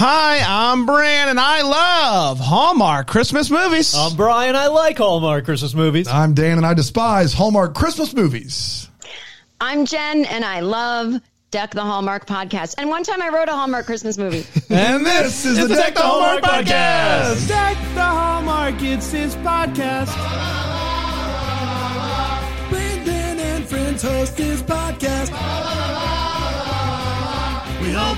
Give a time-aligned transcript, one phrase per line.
[0.00, 3.96] Hi, I'm Bran, and I love Hallmark Christmas movies.
[3.96, 4.54] I'm Brian.
[4.54, 6.06] I like Hallmark Christmas movies.
[6.06, 8.88] I'm Dan, and I despise Hallmark Christmas movies.
[9.60, 12.76] I'm Jen, and I love Deck the Hallmark podcast.
[12.78, 14.46] And one time I wrote a Hallmark Christmas movie.
[14.70, 17.48] and this is the Deck the Hallmark podcast.
[17.48, 20.14] Deck the Hallmark, it's his podcast.
[22.70, 26.07] Brandon and friends host his podcast.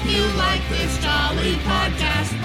[0.05, 2.37] We hope you like this jolly podcast.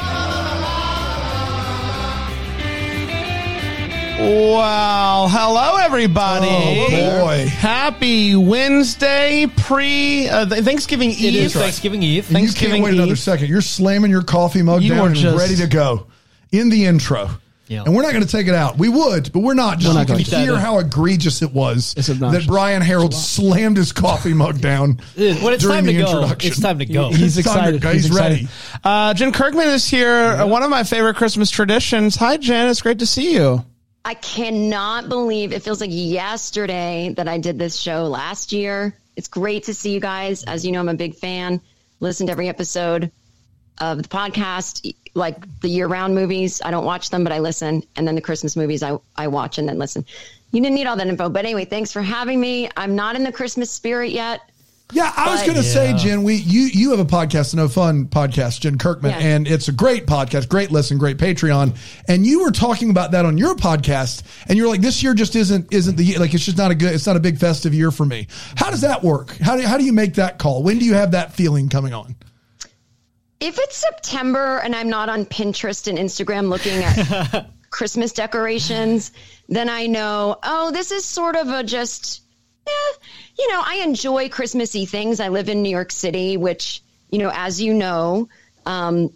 [4.18, 6.48] Well, hello everybody.
[6.50, 7.46] Oh, boy.
[7.48, 11.36] Happy Wednesday, pre uh, th- Thanksgiving Eve.
[11.36, 12.28] is Thanksgiving Eve.
[12.30, 13.50] And you Thanksgiving can't wait another second.
[13.50, 16.08] You're slamming your coffee mug You down are and just- ready to go
[16.52, 17.30] in the intro.
[17.68, 17.84] Yeah.
[17.84, 18.78] And we're not going to take it out.
[18.78, 19.80] We would, but we're not.
[19.80, 20.38] Just not you can to.
[20.40, 25.64] hear how egregious it was that Brian Harold slammed his coffee mug down When it's
[25.64, 26.52] during time to the go, introduction.
[26.52, 27.10] it's time to go.
[27.10, 27.82] He's It's time to excited.
[27.82, 27.92] go.
[27.92, 28.34] He's, He's excited.
[28.42, 28.48] ready.
[28.84, 30.10] Uh, Jen Kirkman is here.
[30.16, 32.16] uh, One of my favorite Christmas traditions.
[32.18, 32.70] Hi, Jen.
[32.70, 33.66] It's great to see you.
[34.04, 38.96] I cannot believe it feels like yesterday that I did this show last year.
[39.16, 40.44] It's great to see you guys.
[40.44, 41.62] As you know, I'm a big fan.
[42.00, 43.12] Listen to every episode
[43.80, 46.62] of the podcast, like the year round movies.
[46.64, 47.82] I don't watch them, but I listen.
[47.96, 50.06] And then the Christmas movies, I, I watch and then listen.
[50.52, 51.30] You didn't need all that info.
[51.30, 52.70] But anyway, thanks for having me.
[52.78, 54.42] I'm not in the Christmas spirit yet.
[54.92, 57.68] Yeah, I was going to say, Jen, we you you have a podcast, the No
[57.68, 59.18] Fun podcast, Jen Kirkman, Yeah.
[59.18, 61.76] and it's a great podcast, great listen, great Patreon.
[62.08, 65.36] And you were talking about that on your podcast, and you're like, this year just
[65.36, 67.74] isn't isn't the year, like it's just not a good, it's not a big festive
[67.74, 68.28] year for me.
[68.58, 69.36] How does that work?
[69.38, 70.62] How do how do you make that call?
[70.62, 72.16] When do you have that feeling coming on?
[73.40, 79.12] If it's September and I'm not on Pinterest and Instagram looking at Christmas decorations,
[79.50, 82.22] then I know, oh, this is sort of a just,
[82.68, 82.72] eh,
[83.38, 85.20] you know, I enjoy Christmassy things.
[85.20, 88.30] I live in New York City, which, you know, as you know,
[88.66, 89.12] um,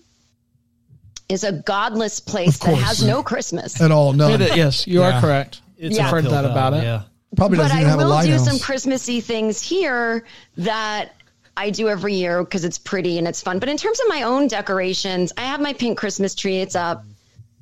[1.29, 3.79] is a godless place that has no Christmas.
[3.79, 4.13] At all?
[4.13, 5.17] No, yes, you Yeah.
[5.17, 5.61] are correct.
[5.77, 6.05] It's Yeah.
[6.07, 6.83] an Heard that about it.
[6.83, 7.03] Yeah.
[7.37, 8.45] probably But doesn't I even have a will do lighthouse.
[8.45, 10.25] some Christmassy things here
[10.57, 11.13] that
[11.59, 13.59] I do every year because it's pretty and it's fun.
[13.59, 16.59] But in terms of my own decorations, I have my pink Christmas tree.
[16.61, 17.03] It's up.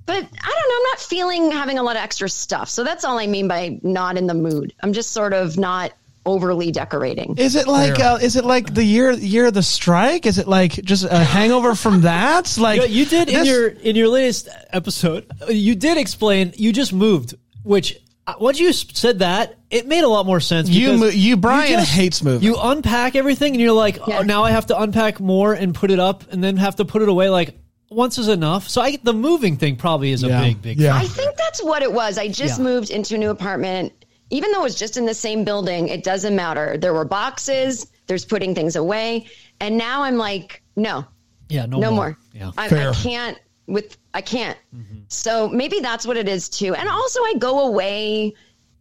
[0.06, 0.30] But I don't
[0.70, 0.76] know.
[0.78, 2.70] I'm not feeling having a lot of extra stuff.
[2.70, 4.74] So that's all I mean by not in the mood.
[4.82, 5.94] I'm just sort of not
[6.28, 7.36] overly decorating.
[7.38, 10.28] Is it like uh, is it like the year year of the strike?
[10.28, 12.56] Is it like just a hangover from that?
[12.60, 15.26] Like You, you did in your in your latest episode.
[15.50, 18.00] You did explain you just moved, which
[18.40, 20.70] once you said that, it made a lot more sense.
[20.70, 22.44] You because mo- you- Brian just- hates moving.
[22.46, 24.20] You unpack everything, and you're like, oh, Yeah.
[24.20, 26.86] oh, now I have to unpack more and put it up, and then have to
[26.86, 27.30] put it away.
[27.30, 27.58] Like
[27.90, 28.68] once is enough.
[28.68, 30.42] So I the moving thing probably is a Yeah.
[30.42, 30.80] big big.
[30.80, 30.96] Yeah.
[30.96, 32.18] I think that's what it was.
[32.18, 32.64] I just Yeah.
[32.66, 33.94] moved into a new apartment.
[34.30, 36.78] Even though it was just in the same building, it doesn't matter.
[36.78, 39.26] There were boxes, there's putting things away.
[39.62, 41.06] And now I'm like, no,
[41.48, 41.96] yeah, no, no more.
[41.96, 42.18] more.
[42.34, 42.52] Yeah.
[42.58, 42.90] I, Fair.
[42.90, 44.58] I can't with I can't.
[44.76, 45.02] Mm-hmm.
[45.10, 46.74] So maybe that's what it is too.
[46.74, 48.34] And also I go away.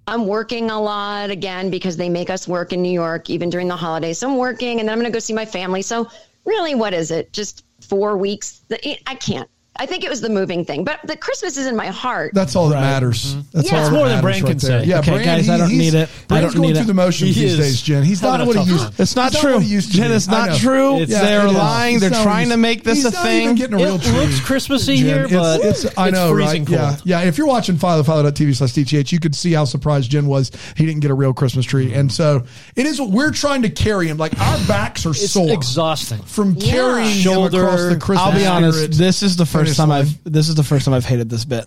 [0.06, 3.66] I'm working a lot again because they make us work in New York even during
[3.66, 4.18] the holidays.
[4.18, 5.82] So I'm working and then I'm going to go see my family.
[5.82, 6.08] So
[6.44, 7.32] really what is it?
[7.32, 8.62] Just 4 weeks.
[9.06, 9.50] I can't.
[9.78, 10.84] I think it was the moving thing.
[10.84, 12.32] But the Christmas is in my heart.
[12.34, 13.34] That's all that matters.
[13.34, 13.40] Mm-hmm.
[13.52, 13.76] That's Yeah.
[13.76, 14.82] all It's that more than matters Bran can there.
[14.82, 14.86] say.
[14.88, 16.08] Yeah, Okay, Bran, guys, I don't need it.
[16.30, 16.86] I don't going need through it.
[16.86, 18.02] the motions He these is days, Jen.
[18.02, 18.84] He's not what he tough used.
[18.84, 18.92] time.
[18.98, 19.54] It's not true.
[19.54, 20.96] what he used to Jen, it's not true.
[21.00, 21.98] It's- They're lying.
[22.00, 23.54] They're trying to make this a thing.
[23.54, 24.12] Getting a real It tree.
[24.12, 26.68] looks Christmassy here, but it's, I know, right?
[26.68, 27.20] Yeah, yeah.
[27.22, 30.86] If you're watching Philo Philo.tv slash DTH, you could see how surprised Jen was he
[30.86, 31.92] didn't get a real Christmas tree.
[31.92, 32.44] And so
[32.74, 33.00] it is.
[33.00, 34.16] We're trying to carry him.
[34.16, 36.22] Like our backs are It's sore exhausting.
[36.22, 37.58] from carrying Shoulder.
[37.60, 38.26] him across the Christmas.
[38.26, 38.92] I'll be honest.
[38.98, 39.90] This is the first finish time.
[39.90, 41.66] I've this is the first time I've hated this bit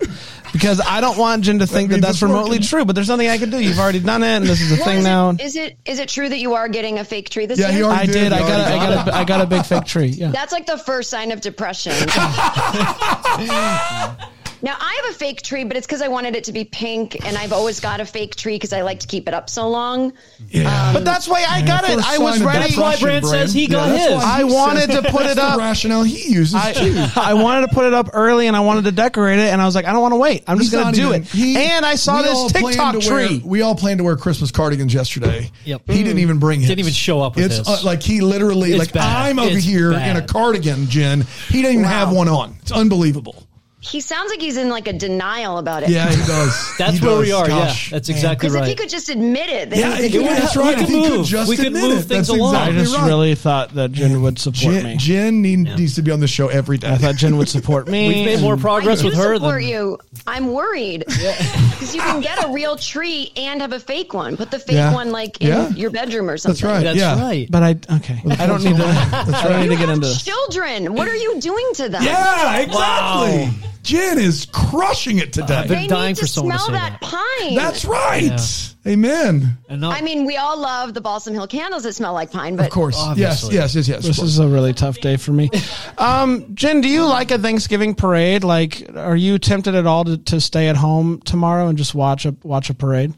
[0.52, 2.62] because I don't want Jen to think that, that's remotely working.
[2.64, 2.86] true.
[2.86, 3.62] But there's nothing I can do.
[3.64, 5.30] You've already done it, and this is the Well, thing is now.
[5.32, 7.72] It, is it is it true that you are getting a fake tree this Yeah,
[7.72, 7.86] year?
[7.86, 8.14] I did.
[8.14, 8.34] did.
[8.34, 8.50] I You got.
[8.50, 9.08] A, I already got.
[9.08, 10.08] A, I got a big fake tree.
[10.08, 10.32] Yeah.
[10.32, 11.92] That's like the first sign of depression.
[14.62, 17.26] now I have a fake tree, but it's because I wanted it to be pink,
[17.26, 19.70] and I've always got a fake tree because I like to keep it up so
[19.70, 20.14] long.
[20.50, 20.94] Yeah.
[20.94, 22.00] But that's why I got it.
[22.06, 22.60] I was ready.
[22.60, 24.24] That's why Brand says he got that's his.
[24.24, 25.58] I wanted to put that's it the up.
[25.60, 26.94] rationale he uses too.
[26.96, 29.62] I, I wanted to put it up early and I wanted to decorate it and
[29.62, 30.44] I was like, I don't want to wait.
[30.48, 31.28] I'm just going to do even- it.
[31.28, 33.42] he- and I saw this TikTok to wear- tree.
[33.46, 35.52] we all planned to wear Christmas cardigans yesterday.
[35.66, 35.84] Yep.
[35.88, 36.70] He didn't even bring his.
[36.70, 37.68] Didn't even show up with It's his.
[37.68, 39.28] uh, like he literally It's like bad.
[39.30, 41.22] I'm over It's here in a cardigan, Jen.
[41.50, 41.90] He didn't even Wow.
[42.06, 42.58] have one on.
[42.62, 43.46] It's unbelievable.
[43.82, 45.90] He sounds like he's in like a denial about it.
[45.90, 46.74] Yeah, he does.
[46.78, 47.26] That's He where does.
[47.28, 47.48] we are.
[47.48, 48.18] Gosh, yeah, that's man.
[48.18, 50.36] exactly Because if he could just admit it, then Yeah, he he could could- do
[50.42, 50.74] that's we right.
[50.76, 51.26] could If he could move.
[51.28, 52.56] just We could admit move it, things that's along.
[52.56, 53.08] I just right.
[53.08, 54.96] really thought that Jen would support Jen, me.
[54.98, 56.90] Jen need, needs to be on the show every day.
[56.92, 58.08] I thought Jen would support me.
[58.14, 59.98] We've made more progress I do with her support than you.
[60.28, 61.06] I'm worried.
[61.08, 64.36] because you can get a real tree and have a fake one.
[64.36, 64.94] Put the fake Yeah.
[64.94, 65.70] one like in Yeah.
[65.70, 66.62] your bedroom or something.
[66.68, 66.84] That's right.
[66.84, 67.18] That's yeah.
[67.22, 67.48] right.
[67.50, 68.22] But I okay.
[68.38, 68.86] I don't need to.
[68.86, 70.22] I don't need You to get have into this.
[70.24, 70.94] children.
[70.96, 72.04] What are you doing to them?
[72.04, 73.69] Yeah, exactly.
[73.80, 73.84] Wow.
[73.84, 75.62] Jen is crushing it today.
[75.68, 77.10] been They dying need for to someone to smell say that, that.
[77.40, 77.56] pine.
[77.56, 78.66] That's right.
[78.88, 79.58] Amen.
[79.68, 82.56] And not, I mean, we all love the Balsam Hill candles that smell like pine,
[82.56, 82.96] but Of course.
[82.98, 83.56] Obviously.
[83.56, 84.06] Yes, yes, yes, yes.
[84.08, 85.50] This is a really tough day for me.
[85.98, 88.44] Um, Jen, do you like a Thanksgiving parade?
[88.44, 92.26] Like, are you tempted at all to, to stay at home tomorrow and just watch
[92.26, 93.14] a watch a parade?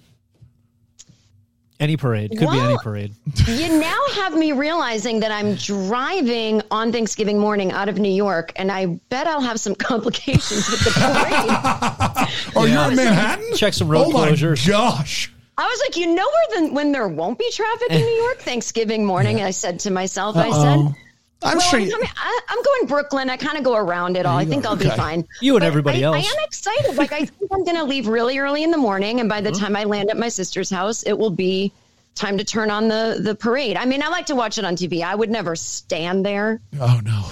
[1.82, 3.14] Any parade could be any parade.
[3.48, 8.54] you now have me realizing that I'm driving on Thanksgiving morning out of New York,
[8.56, 12.30] and I bet I'll have some complications with the parade.
[12.56, 13.56] oh, you're in Manhattan?
[13.56, 14.66] Check some road oh my closures.
[14.68, 15.34] gosh.
[15.58, 18.38] I was like, you know where the, when there won't be traffic in New York
[18.40, 19.42] Thanksgiving morning?
[19.42, 20.96] I said to myself, I said,
[21.44, 21.80] I'm well, sure.
[21.80, 23.30] I'm, I, I'm going Brooklyn.
[23.30, 24.38] I kind of go around it all.
[24.38, 25.28] I think I'll be fine.
[25.42, 26.16] You and But everybody I, else.
[26.18, 26.96] I am excited.
[26.96, 29.50] Like I think I'm going to leave really early in the morning, and by the
[29.50, 29.60] uh-huh.
[29.60, 31.72] time I land at my sister's house, it will be
[32.16, 33.78] time to turn on the the parade.
[33.78, 35.02] I mean, I like to watch it on TV.
[35.02, 36.62] I would never stand there.
[36.80, 37.26] Oh, no.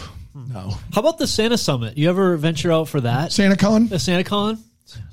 [0.54, 0.78] No.
[0.94, 1.98] How about the Santa Summit?
[1.98, 3.32] You ever venture out for that?
[3.32, 3.90] SantaCon?
[3.90, 4.60] The SantaCon?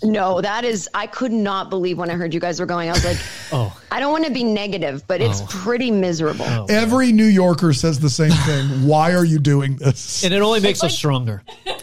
[0.02, 0.88] No, that is.
[0.94, 2.88] I could not believe when I heard you guys were going.
[2.88, 3.18] I was like,
[3.52, 5.46] Oh, I don't want to be negative, but it's oh.
[5.48, 6.44] pretty miserable.
[6.46, 6.66] Oh.
[6.68, 8.66] Every New Yorker says the same thing.
[8.86, 10.24] Why are you doing this?
[10.24, 11.42] and it only makes us stronger.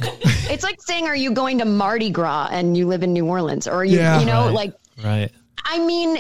[0.50, 3.66] It's like saying, "Are you going to Mardi Gras and you live in New Orleans?"
[3.68, 4.20] Or are you, Yeah.
[4.20, 4.54] you know, Right.
[4.54, 4.74] like
[5.04, 5.32] Right.
[5.66, 6.18] I mean,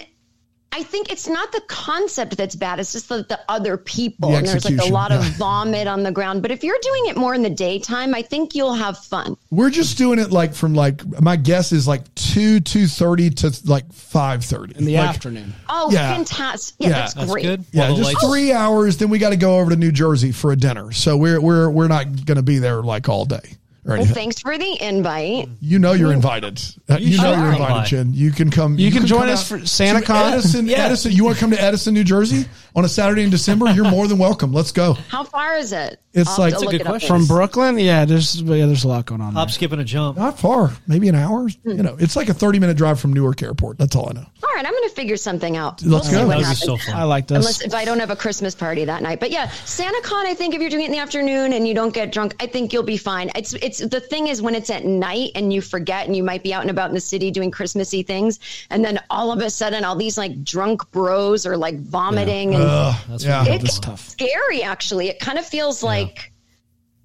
[0.75, 2.79] I think it's not the concept that's bad.
[2.79, 4.31] It's just the, the other people.
[4.31, 6.41] The and there's like a lot of vomit on the ground.
[6.41, 9.37] But if you're doing it more in the daytime, I think you'll have fun.
[9.51, 13.55] We're just doing it like from like my guess is like two two thirty to
[13.65, 15.53] like five thirty in the like, afternoon.
[15.69, 16.11] Oh, Yeah.
[16.15, 16.75] fantastic.
[16.79, 16.95] Yeah, Yeah.
[16.95, 17.43] that's, That's great.
[17.43, 17.65] good.
[17.71, 18.97] Yeah, While just lights- three hours.
[18.97, 20.91] Then we got to go over to New Jersey for a dinner.
[20.91, 24.39] So we're we're we're not going to be there like all day or Well, thanks
[24.39, 25.49] for the invite.
[25.59, 26.61] You know you're invited.
[26.89, 27.85] Uh, You, know you're invited, by.
[27.85, 28.13] Jen.
[28.13, 28.77] You can come.
[28.79, 30.05] You can join us out for SantaCon.
[30.05, 30.67] to Edison.
[30.67, 30.85] Yeah.
[30.85, 31.11] Edison.
[31.11, 32.45] You want to come to Edison, New Jersey
[32.75, 33.71] on a Saturday in December?
[33.71, 34.53] You're more than welcome.
[34.53, 34.93] Let's go.
[35.09, 35.99] How far is it?
[36.13, 37.07] It's I'll like- a good it question.
[37.07, 37.25] From.
[37.25, 39.33] Brooklyn, yeah, there's yeah, there's a lot going on.
[39.33, 39.53] Hop, There.
[39.53, 40.17] skip, and a jump.
[40.17, 40.71] Not far.
[40.87, 41.47] Maybe an hour.
[41.47, 41.81] You hmm.
[41.81, 43.77] know, it's like a 30 minute drive from Newark Airport.
[43.79, 44.25] That's all I know.
[44.43, 45.81] All right, I'm going to figure something out.
[45.83, 46.27] Let's see go.
[46.27, 46.59] what That would be happens.
[46.61, 46.95] so fun.
[46.95, 47.37] I like this.
[47.37, 49.19] Unless if I don't have a Christmas party that night.
[49.19, 51.93] But yeah, SantaCon, I think if you're doing it in the afternoon and you don't
[51.93, 53.31] get drunk, I think you'll be fine.
[53.35, 56.43] It's it's the thing is when it's at night and you forget and you might
[56.43, 59.49] be out and about in the city doing Christmassy things, and then all of a
[59.49, 62.62] sudden all these like drunk bros are like vomiting and
[63.09, 63.43] That's yeah.
[63.47, 64.09] what it's tough.
[64.09, 65.09] scary actually.
[65.09, 66.33] It kind of feels like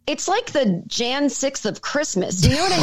[0.09, 2.41] it's like the Jan 6th of Christmas.
[2.41, 2.81] Do you know what I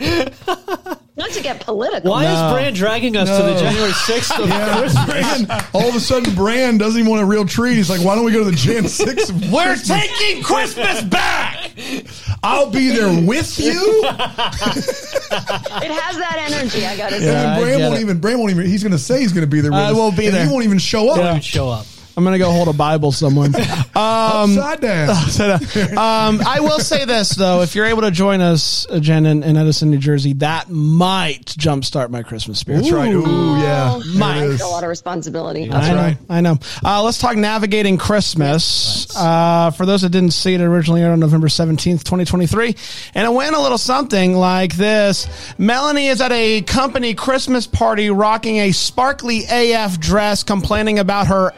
[0.00, 0.96] mean?
[1.16, 2.10] Not to get political.
[2.10, 4.48] Why is Brand dragging us to the January 6th of
[4.98, 7.76] Yeah, Brand, all of a sudden, Brand doesn't even want a real treat.
[7.76, 9.52] He's like, why don't we go to the Jan 6th?
[9.52, 11.53] We're taking Christmas back.
[12.42, 14.02] I'll be there with you.
[14.04, 17.28] It has that energy, I gotta say.
[17.28, 18.02] and I Brand get won't it.
[18.02, 18.20] even.
[18.20, 18.66] Brand won't even.
[18.66, 19.70] He's going to say he's going to be there.
[19.72, 20.46] With I us, won't be and there.
[20.46, 21.34] He won't even show up.
[21.34, 21.86] Dude, show up?
[22.16, 23.48] I'm gonna go hold a Bible somewhere.
[23.94, 25.10] Upside down.
[25.10, 29.42] um, I will say this though: if you're able to join us, uh, Jen, in,
[29.42, 32.82] in Edison, New Jersey, that might jumpstart my Christmas spirit.
[32.82, 33.12] That's right.
[33.12, 33.22] Ooh,
[33.58, 33.94] yeah.
[33.94, 35.68] Oh, There that's a lot of responsibility.
[35.68, 36.16] That's I know, right.
[36.28, 36.58] I know.
[36.84, 39.14] Uh, let's talk navigating Christmas.
[39.16, 42.76] Uh, for those that didn't see it, it originally aired on November 17th, 2023.
[43.14, 45.26] And it went a little something like this.
[45.58, 51.52] Melanie is at a company Christmas party rocking a sparkly AF dress, complaining about her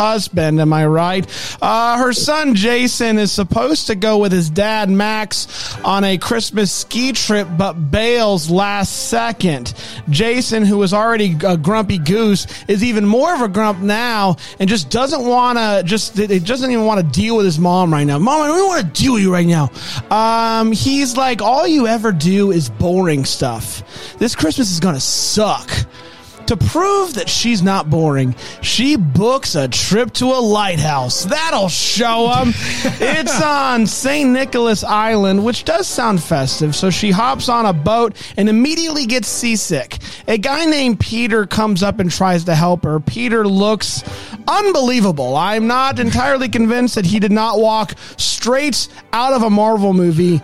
[0.00, 0.60] ex-husband.
[0.60, 1.26] Am I right?
[1.60, 6.72] Uh, her son Jason is supposed to go with his dad Max on a Christmas
[6.72, 9.74] ski trip, but bails last second.
[10.08, 14.68] Jason, who was already a grumpy goose, is even more of a grump now and
[14.68, 18.04] just doesn't want to just it doesn't even want to deal with his mom right
[18.04, 18.18] now.
[18.18, 19.70] Mom, I don't want to deal with you right now.
[20.10, 24.16] Um, he's like, all you ever do is boring stuff.
[24.18, 25.70] This Christmas is gonna suck.
[26.50, 31.24] To prove that she's not boring, she books a trip to a lighthouse.
[31.24, 32.48] That'll show them.
[33.00, 34.28] it's on St.
[34.28, 36.74] Nicholas Island, which does sound festive.
[36.74, 39.98] So she hops on a boat and immediately gets seasick.
[40.26, 42.98] A guy named Peter comes up and tries to help her.
[42.98, 44.02] Peter looks
[44.48, 45.36] unbelievable.
[45.36, 50.40] I'm not entirely convinced that he did not walk straight out of a Marvel movie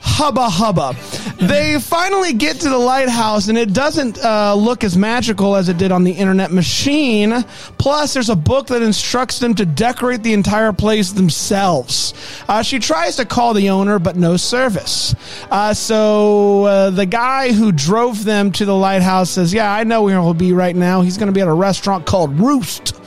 [0.00, 0.96] hubba hubba.
[1.36, 5.78] They finally get to the lighthouse, and it doesn't uh, look as magical as it
[5.78, 7.44] did on the internet machine.
[7.78, 12.12] Plus, there's a book that instructs them to decorate the entire place themselves.
[12.48, 15.14] Uh, she tries to call the owner, but no service.
[15.50, 20.02] Uh, so uh, the guy who drove them to the lighthouse says, "Yeah, I know
[20.02, 21.00] where he'll be right now.
[21.00, 22.99] He's going to be at a restaurant called Roost."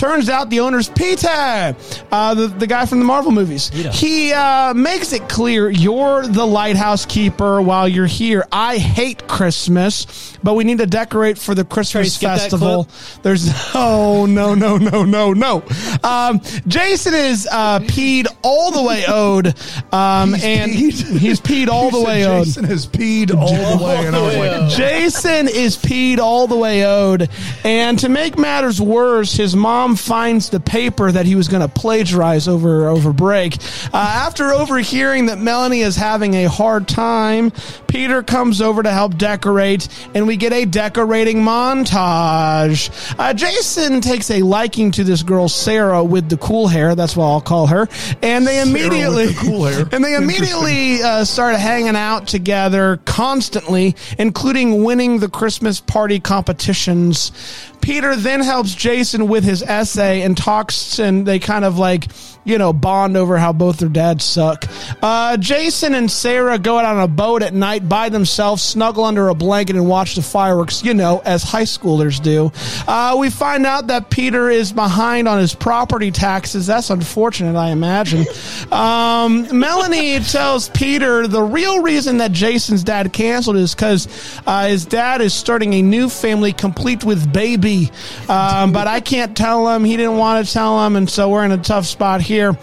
[0.00, 3.68] Turns out the owner's Peter, uh, the, the guy from the Marvel movies.
[3.68, 8.46] He uh, makes it clear you're the lighthouse keeper while you're here.
[8.50, 12.88] I hate Christmas, but we need to decorate for the Christmas festival.
[13.22, 15.62] There's oh no no no no no.
[16.02, 19.48] Um, Jason is uh, peed all the way owed,
[19.92, 21.18] um, He's and peed?
[21.18, 22.46] he's peed all the way owed.
[22.46, 26.56] Jason has peed all the way, and I was like, Jason is peed all the
[26.56, 27.28] way owed.
[27.64, 31.68] And to make matters worse, his mom finds the paper that he was going to
[31.68, 33.56] plagiarize over over break.
[33.92, 37.52] Uh, after overhearing that Melanie is having a hard time,
[37.86, 42.90] Peter comes over to help decorate, and we get a decorating montage.
[43.18, 46.94] Uh, Jason takes a liking to this girl Sarah with the cool hair.
[46.94, 47.88] That's what I'll call her.
[48.22, 49.88] And they immediately the cool hair.
[49.92, 57.32] and they immediately uh, started hanging out together constantly, including winning the Christmas party competitions.
[57.80, 62.06] Peter then helps Jason with his essay and talks, and they kind of like,
[62.44, 64.64] you know, bond over how both their dads suck.
[65.02, 69.28] Uh, Jason and Sarah go out on a boat at night by themselves, snuggle under
[69.28, 72.50] a blanket, and watch the fireworks, you know, as high schoolers do.
[72.88, 76.66] Uh, we find out that Peter is behind on his property taxes.
[76.66, 78.24] That's unfortunate, I imagine.
[78.72, 84.08] Um, Melanie tells Peter the real reason that Jason's dad canceled is because
[84.46, 87.90] uh, his dad is starting a new family complete with baby.
[88.28, 89.84] Um, but I can't tell him.
[89.84, 90.96] He didn't want to tell him.
[90.96, 92.56] And so we're in a tough spot here here.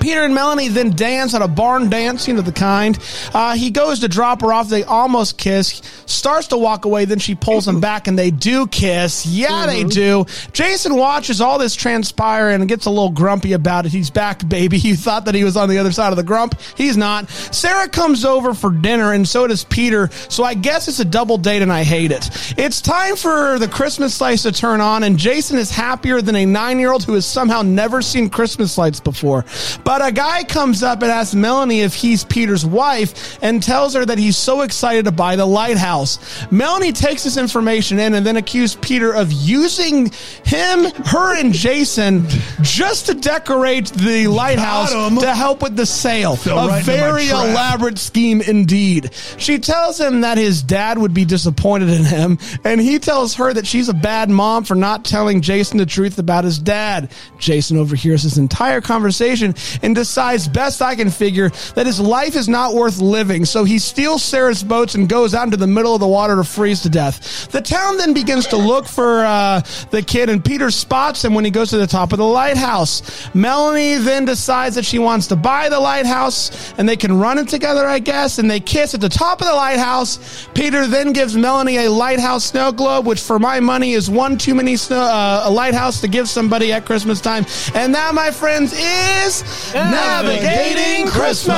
[0.00, 2.98] Peter and Melanie then dance at a barn dance, you know, the kind.
[3.32, 4.68] Uh, he goes to drop her off.
[4.68, 5.82] They almost kiss.
[6.06, 7.04] Starts to walk away.
[7.04, 9.26] Then she pulls him back and they do kiss.
[9.26, 10.26] Yeah, they do.
[10.52, 13.92] Jason watches all this transpire and gets a little grumpy about it.
[13.92, 14.76] He's back, baby.
[14.86, 16.60] You thought that he was on the other side of the grump.
[16.76, 17.28] He's not.
[17.28, 20.10] Sarah comes over for dinner and so does Peter.
[20.28, 22.28] So I guess it's a double date and I hate it.
[22.56, 26.46] It's time for the Christmas lights to turn on and Jason is happier than a
[26.46, 29.44] nine year old who has somehow never seen Christmas lights before.
[29.84, 34.04] But a guy comes up and asks Melanie if he's Peter's wife and tells her
[34.04, 36.18] that he's so excited to buy the lighthouse.
[36.50, 40.10] Melanie takes this information in and then accused Peter of using
[40.44, 42.26] him, her, and Jason
[42.62, 46.36] just to decorate the lighthouse to help with the sale.
[46.36, 49.10] Fell a right very elaborate scheme indeed.
[49.38, 53.52] She tells him that his dad would be disappointed in him, and he tells her
[53.52, 57.10] that she's a bad mom for not telling Jason the truth about his dad.
[57.38, 62.48] Jason overhears this entire conversation and decides, best I can figure, that his life is
[62.48, 63.44] not worth living.
[63.44, 66.44] So he steals Sarah's boats and goes out into the middle of the water to
[66.44, 67.50] freeze to death.
[67.50, 71.44] The town then begins to look for uh, the kid, and Peter spots him when
[71.44, 73.34] he goes to the top of the lighthouse.
[73.34, 77.48] Melanie then decides that she wants to buy the lighthouse, and they can run it
[77.48, 80.46] together, I guess, and they kiss at the top of the lighthouse.
[80.54, 84.54] Peter then gives Melanie a lighthouse snow globe, which for my money is one too
[84.54, 87.44] many snow, uh, a lighthouse to give somebody at Christmas time.
[87.74, 89.42] And that, my friends, is
[89.74, 91.56] Navigating Christmas.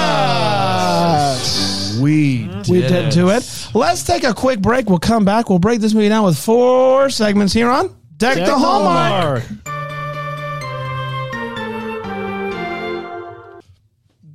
[2.00, 3.68] we We did do it.
[3.74, 4.88] Let's take a quick break.
[4.88, 5.48] We'll come back.
[5.50, 9.44] We'll break this movie down with four segments here on Deck, Deck the the Hallmark.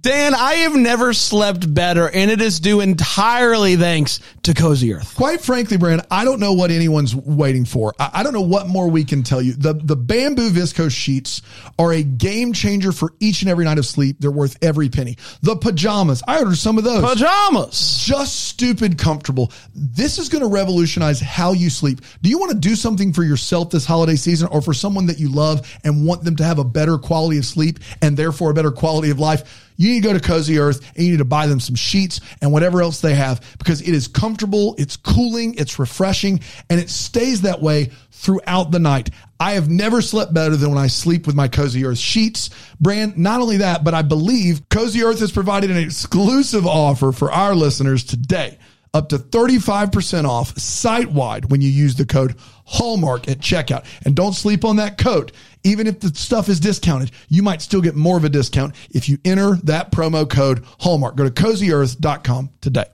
[0.04, 5.16] Dan, I have never slept better, and it is due entirely thanks to Cozy Earth.
[5.16, 7.94] Quite frankly, Brand, I don't know what anyone's waiting for.
[7.98, 9.54] I, I don't know what more we can tell you.
[9.54, 11.42] The the bamboo viscose sheets
[11.80, 14.18] are a game changer for each and every night of sleep.
[14.20, 15.16] They're worth every penny.
[15.42, 17.02] The pajamas, I ordered some of those.
[17.02, 18.04] Pajamas.
[18.06, 19.54] just stupid comfortable.
[19.74, 22.02] This is going to revolutionize how you sleep.
[22.22, 25.18] Do you want to do something for yourself this holiday season or for someone that
[25.18, 28.54] you love and want them to have a better quality of sleep and therefore a
[28.54, 29.70] better quality of life?
[29.76, 32.20] You need to go to Cozy Earth and you need to buy them some sheets
[32.42, 36.90] and whatever else they have because it is comfortable, it's cooling, it's refreshing, and it
[36.90, 39.10] stays that way throughout the night.
[39.40, 42.50] I have never slept better than when I sleep with my Cozy Earth sheets.
[42.80, 47.32] Brand, not only that, but I believe Cozy Earth has provided an exclusive offer for
[47.32, 48.58] our listeners today.
[48.94, 53.86] Up to 35% off site wide when you use the code Hallmark at checkout.
[54.06, 55.32] And don't sleep on that code.
[55.64, 59.08] Even if the stuff is discounted, you might still get more of a discount if
[59.08, 61.16] you enter that promo code Hallmark.
[61.16, 62.86] Go to cozyearth.com today.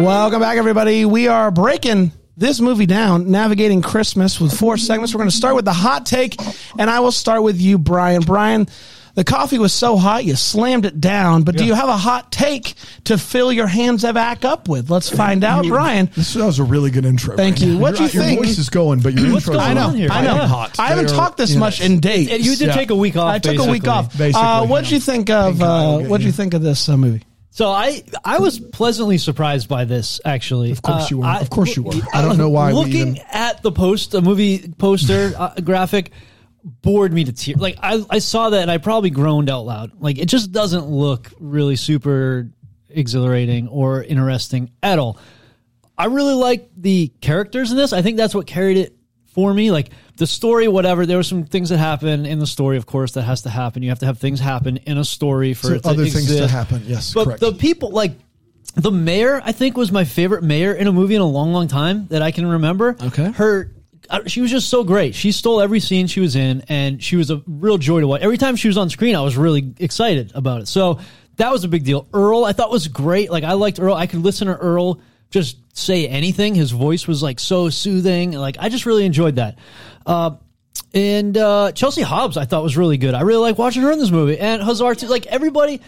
[0.00, 1.04] Welcome back, everybody.
[1.04, 5.14] We are breaking this movie down, navigating Christmas with four segments.
[5.14, 6.36] We're going to start with the hot take,
[6.78, 8.22] and I will start with you, Brian.
[8.22, 8.68] Brian,
[9.14, 12.32] the coffee was so hot you slammed it down, but do you have a hot
[12.32, 14.90] take to fill your hands back up with?
[14.90, 16.10] Let's find out, Brian.
[16.16, 17.36] This that was a really good intro.
[17.36, 17.72] Thank Brand.
[17.74, 17.78] you.
[17.78, 18.36] What'd Your- you think?
[18.40, 20.08] Your voice is going, but your What's intro going I know, on here?
[20.10, 20.34] I know.
[20.36, 20.46] Yeah.
[20.46, 20.78] hot.
[20.78, 21.58] I haven't They talked this yes.
[21.58, 22.30] much in days.
[22.30, 22.74] And you did Yeah.
[22.74, 23.28] take a week off.
[23.34, 24.16] I took a week off.
[24.16, 24.94] Basically, Uh, what'd yeah.
[24.94, 25.62] you think of?
[25.62, 27.22] Uh, what'd you think of this uh, movie?
[27.54, 30.22] So I I was pleasantly surprised by this.
[30.24, 31.26] Actually, of course you were.
[31.26, 31.92] Of course you were.
[32.14, 36.12] I don't know why we Looking even- at the post, a movie poster uh, graphic,
[36.64, 37.60] bored me to tears.
[37.60, 39.92] Like I I saw that and I probably groaned out loud.
[40.00, 42.50] Like it just doesn't look really super
[42.88, 45.18] exhilarating or interesting at all.
[45.96, 47.92] I really like the characters in this.
[47.92, 49.70] I think that's what carried it for me.
[49.70, 51.06] Like the story, whatever.
[51.06, 53.82] There were some things that happen in the story, of course, that has to happen.
[53.82, 56.34] You have to have things happen in a story for So it to other things
[56.36, 56.82] to happen.
[56.86, 57.40] Yes, but correct.
[57.40, 58.12] the people like
[58.74, 61.68] the mayor, I think, was my favorite mayor in a movie in a long, long
[61.68, 62.96] time that I can remember.
[63.02, 63.32] Okay.
[63.32, 63.72] her.
[64.26, 65.14] She was just so great.
[65.14, 68.20] She stole every scene she was in, and she was a real joy to watch.
[68.20, 70.68] Every time she was on screen, I was really excited about it.
[70.68, 71.00] So
[71.36, 72.06] that was a big deal.
[72.12, 73.30] Earl, I thought was great.
[73.30, 73.94] Like I liked Earl.
[73.94, 75.00] I could listen to Earl
[75.30, 76.54] just say anything.
[76.54, 78.32] His voice was like so soothing.
[78.32, 79.58] Like I just really enjoyed that.
[80.06, 80.36] Uh,
[80.94, 83.14] and uh, Chelsea Hobbs, I thought was really good.
[83.14, 85.08] I really like watching her in this movie, and Huszar too.
[85.08, 85.80] Like everybody,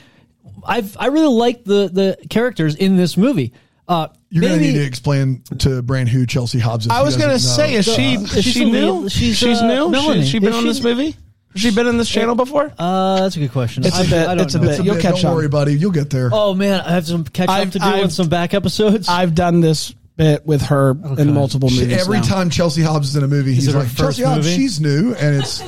[0.65, 3.53] I've I really liked the the characters in this movie.
[3.87, 6.91] Uh, You're going to need to explain to Brand who Chelsea Hobbs is.
[6.91, 9.09] I was gonna say, is she is she's she the new?
[9.09, 9.91] she's, she's uh, new.
[9.91, 10.23] Melanie.
[10.25, 11.17] She, she been Is on she- this movie?
[11.53, 12.73] Has she been in this channel before?
[12.77, 13.85] Uh, that's a good question.
[13.87, 15.37] It's a I- bit- I don't it's a bit- You'll catch Don't on.
[15.37, 15.75] worry, buddy.
[15.79, 16.31] You'll get there.
[16.33, 19.09] Oh man, I have some catch up I've- to do on I've- some back episodes.
[19.09, 22.01] I've done this bit with her in multiple She- movies.
[22.01, 22.25] every now.
[22.25, 25.37] time Chelsea Hobbs is in a movie, he's like, first Chelsea Hobbs, she's new, and
[25.37, 25.63] it's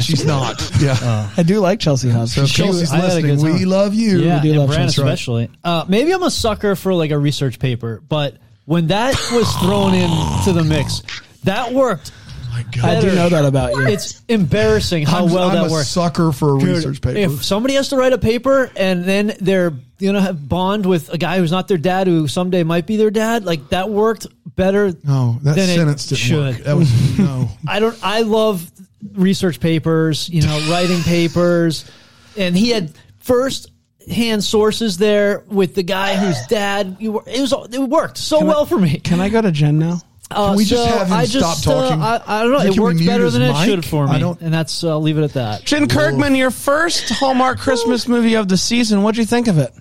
[0.00, 0.60] she's not.
[0.82, 1.30] Yeah.
[1.36, 2.34] I do like Chelsea Hobbs.
[2.34, 4.18] so if She- Chelsea's I had listening, we love you.
[4.20, 5.50] yeah, do and love Brand Chelsea, especially.
[5.62, 9.94] Uh, maybe I'm a sucker for like a research paper, but when that was thrown
[9.94, 11.02] into the mix,
[11.44, 12.10] that worked.
[12.14, 12.84] Oh my God.
[12.84, 13.86] I do know that about you.
[13.86, 15.88] It's embarrassing how I'm, well I'm that a works.
[15.88, 17.18] sucker for a Dude, research paper.
[17.18, 21.08] If somebody has to write a paper and then they're you know have bond with
[21.10, 24.26] a guy who's not their dad who someday might be their dad, like that worked
[24.44, 24.92] better.
[25.04, 26.54] no, that than it sentence didn't should.
[26.56, 26.64] work.
[26.64, 27.48] That was no.
[27.66, 27.98] I don't.
[28.02, 28.70] I love
[29.12, 30.28] research papers.
[30.28, 31.90] You know, writing papers,
[32.36, 33.70] and he had first
[34.10, 37.22] hand sources there with the guy whose dad you were.
[37.26, 37.52] It was.
[37.72, 38.98] It worked so Can I- well for me.
[38.98, 40.00] Can I go to Jen now?
[40.30, 41.72] Uh, Can we just have him I stop just, uh.
[42.00, 42.58] I, I don't know.
[42.60, 43.66] Can It worked better his than it mic?
[43.66, 44.82] should for I me, don't- and that's.
[44.82, 45.64] I'll leave it at that.
[45.64, 49.02] Jen Kirkman, your first Hallmark Christmas movie of the season.
[49.02, 49.72] What'd you think of it?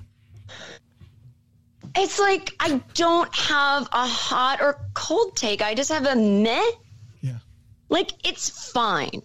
[1.95, 5.61] It's like I don't have a hot or cold take.
[5.61, 6.61] I just have a meh.
[7.91, 9.21] Like it's fine.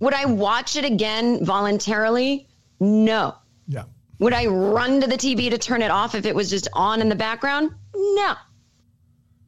[0.00, 2.48] Would I watch it again voluntarily?
[2.80, 3.34] No.
[3.68, 3.84] Yeah.
[4.18, 7.02] Would I run to the TV to turn it off if it was just on
[7.02, 7.72] in the background?
[7.94, 8.34] No.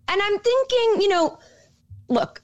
[0.08, 1.38] And I'm thinking, you know,
[2.08, 2.42] look,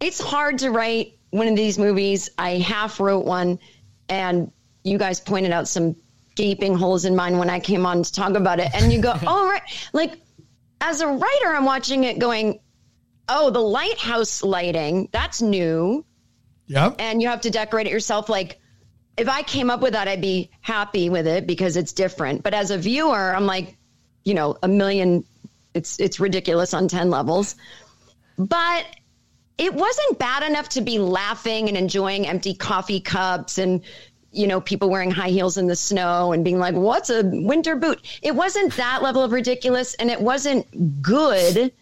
[0.00, 2.28] it's hard to write one of these movies.
[2.36, 3.60] I half wrote one,
[4.08, 4.50] and
[4.82, 5.94] you guys pointed out some
[6.34, 8.70] gaping holes in mine when I came on to talk about it.
[8.74, 9.62] And you go, oh, right.
[9.92, 10.20] Like,
[10.80, 12.58] as a writer, I'm watching it going,
[13.28, 16.04] oh, the lighthouse lighting, that's new
[16.66, 16.92] Yeah.
[16.98, 18.28] and you have to decorate it yourself.
[18.28, 18.58] Like,
[19.16, 22.42] if I came up with that, I'd be happy with it because it's different.
[22.42, 23.76] But as a viewer, I'm like,
[24.24, 25.24] you know, a million.
[25.74, 27.54] It's it's ridiculous on ten levels,
[28.38, 28.86] but
[29.58, 33.82] it wasn't bad enough to be laughing and enjoying empty coffee cups and
[34.30, 37.76] you know people wearing high heels in the snow and being like what's a winter
[37.76, 41.72] boot it wasn't that level of ridiculous and it wasn't good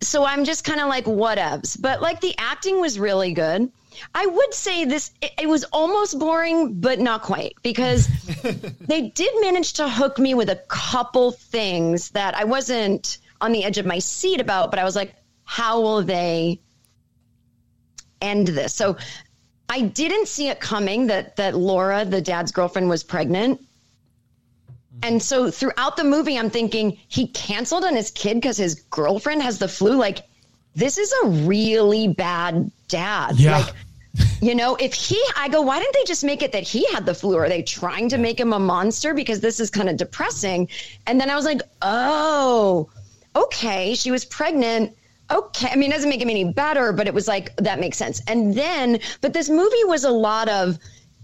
[0.00, 1.80] so I'm just kind of like whatevs.
[1.80, 3.70] But like the acting was really good.
[4.14, 8.06] I would say this it, it was almost boring, but not quite because
[8.80, 13.64] they did manage to hook me with a couple things that I wasn't on the
[13.64, 16.60] edge of my seat about, but I was like, how will they
[18.20, 18.74] end this?
[18.74, 18.96] So
[19.68, 23.65] I didn't see it coming that that Laura, the dad's girlfriend, was pregnant.
[25.02, 29.42] And so throughout the movie, I'm thinking he canceled on his kid because his girlfriend
[29.42, 29.96] has the flu.
[29.96, 30.26] Like,
[30.74, 33.38] this is a really bad dad.
[33.38, 33.58] Yeah.
[33.58, 33.74] Like,
[34.40, 37.04] you know, if he, I go, why didn't they just make it that he had
[37.04, 37.36] the flu?
[37.36, 39.12] Are they trying to make him a monster?
[39.14, 40.68] Because this is kind of depressing.
[41.06, 42.88] And then I was like, oh,
[43.34, 44.96] okay, she was pregnant.
[45.30, 45.68] Okay.
[45.70, 48.22] I mean, it doesn't make him any better, but it was like, that makes sense.
[48.26, 50.78] And then, but this movie was a lot of,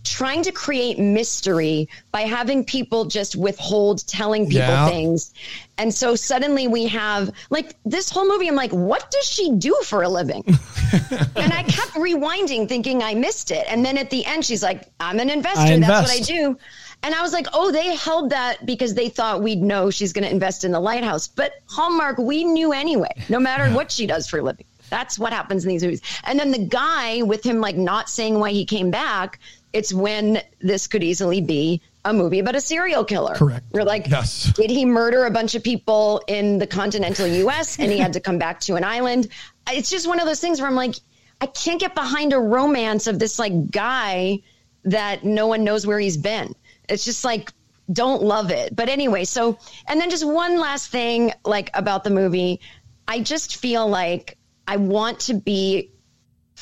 [0.04, 4.88] trying to create mystery by having people just withhold telling people Yeah.
[4.88, 5.32] things.
[5.78, 9.74] And so suddenly we have like this whole movie, I'm like, what does she do
[9.84, 10.44] for a living?
[11.36, 13.64] and I kept rewinding thinking I missed it.
[13.68, 15.60] And then at the end, she's like, I'm an investor.
[15.60, 16.58] I That's what I do.
[17.04, 20.24] And I was like, oh, they held that because they thought we'd know she's going
[20.24, 21.26] to invest in the lighthouse.
[21.26, 24.66] But Hallmark, we knew anyway, no matter what she does for a living.
[24.88, 26.02] That's what happens in these movies.
[26.24, 29.40] And then the guy with him, like, not saying why he came back,
[29.72, 33.34] it's when this could easily be a movie about a serial killer.
[33.34, 33.64] Correct.
[33.70, 34.52] We're like, Yes.
[34.54, 38.20] did he murder a bunch of people in the continental US and he had to
[38.20, 39.28] come back to an island?
[39.70, 40.96] It's just one of those things where I'm like,
[41.40, 44.40] I can't get behind a romance of this like guy
[44.84, 46.54] that no one knows where he's been.
[46.88, 47.52] It's just like
[47.92, 48.74] don't love it.
[48.74, 52.60] But anyway, so and then just one last thing like about the movie.
[53.06, 55.90] I just feel like I want to be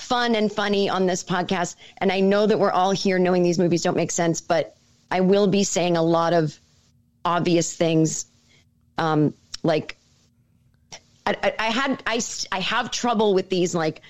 [0.01, 3.59] fun and funny on this podcast and I know that we're all here knowing these
[3.59, 4.77] movies don't make sense, but
[5.11, 6.59] I will be saying a lot of
[7.25, 8.25] obvious things
[8.99, 9.97] um like
[11.27, 14.01] I, I, I had I, s- I have trouble with these like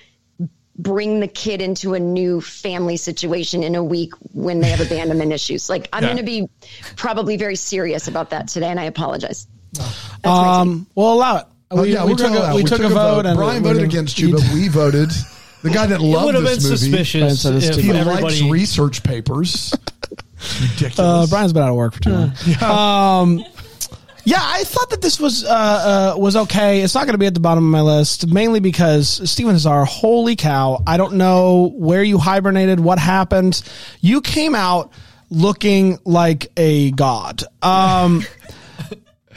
[0.77, 5.31] bring the kid into a new family situation in a week when they have abandonment
[5.39, 5.69] issues.
[5.69, 6.07] Like I'm Yeah.
[6.13, 6.49] going to be
[6.95, 9.45] probably very serious about that today, and I apologize.
[9.73, 10.25] That's.
[10.25, 11.45] Um, we'll allow it.
[11.69, 13.25] Oh, we, yeah, we we're took a, allow- we, took, a vote.
[13.25, 15.11] and Brian voted against you, but we voted.
[15.63, 16.77] The guy that It loved would have been this movie.
[16.77, 18.23] suspicious Brian said it's if too He everybody.
[18.23, 19.73] likes research papers.
[20.61, 20.99] Ridiculous.
[20.99, 22.33] Uh, Brian's been out of work for too long.
[22.61, 23.45] Um,
[24.23, 26.81] yeah, I thought that this was uh, uh, was okay.
[26.81, 29.85] It's not going to be at the bottom of my list, mainly because Stephen Huszar.
[29.87, 30.83] Holy cow!
[30.85, 33.61] I don't know where you hibernated, what happened.
[33.99, 34.91] You came out
[35.31, 37.43] looking like a god.
[37.63, 38.23] Um,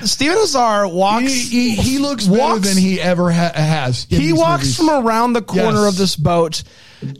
[0.04, 1.24] Stephen Huszar walks.
[1.33, 4.04] he, he, he looks better walks- than he ever ha- has.
[4.11, 4.76] he walks movies.
[4.76, 5.88] from around the corner Yes.
[5.92, 6.62] of this boat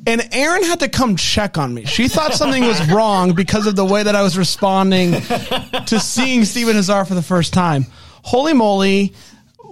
[0.07, 1.85] and Aaron had to come check on me.
[1.85, 6.45] She thought something was wrong because of the way that I was responding to seeing
[6.47, 7.85] Stephen Huszar for the first time.
[8.23, 9.13] Holy moly.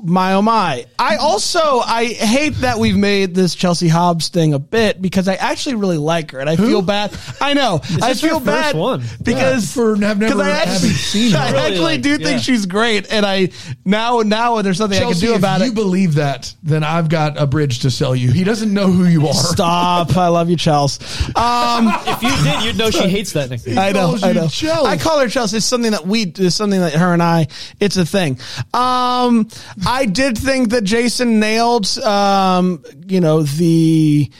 [0.04, 0.86] My oh my.
[0.98, 5.34] I also I hate that we've made this Chelsea Hobbs thing a bit because I
[5.34, 7.16] actually really like her and I feel bad.
[7.40, 7.80] I know.
[8.02, 9.02] I feel bad one.
[9.22, 11.38] because Yeah, for have never I actually, seen her.
[11.42, 12.38] I Really actually like- do think yeah.
[12.38, 13.50] she's great and I
[13.84, 15.74] now now there's something I can do if about you it.
[15.74, 18.32] believe that, then I've got a bridge to sell you.
[18.32, 19.34] He doesn't know who you are.
[19.34, 20.16] Stop.
[20.16, 20.98] I love you, Chels.
[21.36, 23.78] Um, If you did, you'd know she hates that nickname.
[23.78, 24.16] I know.
[24.22, 24.44] I know.
[24.46, 24.84] Chels.
[24.86, 25.54] I call her Chels.
[25.54, 26.22] It's something that we.
[26.36, 27.46] It's something that her and I.
[27.80, 28.38] It's a thing.
[28.74, 29.48] Um,
[29.92, 31.87] I did think that Jason nailed.
[31.98, 34.31] Um, you know the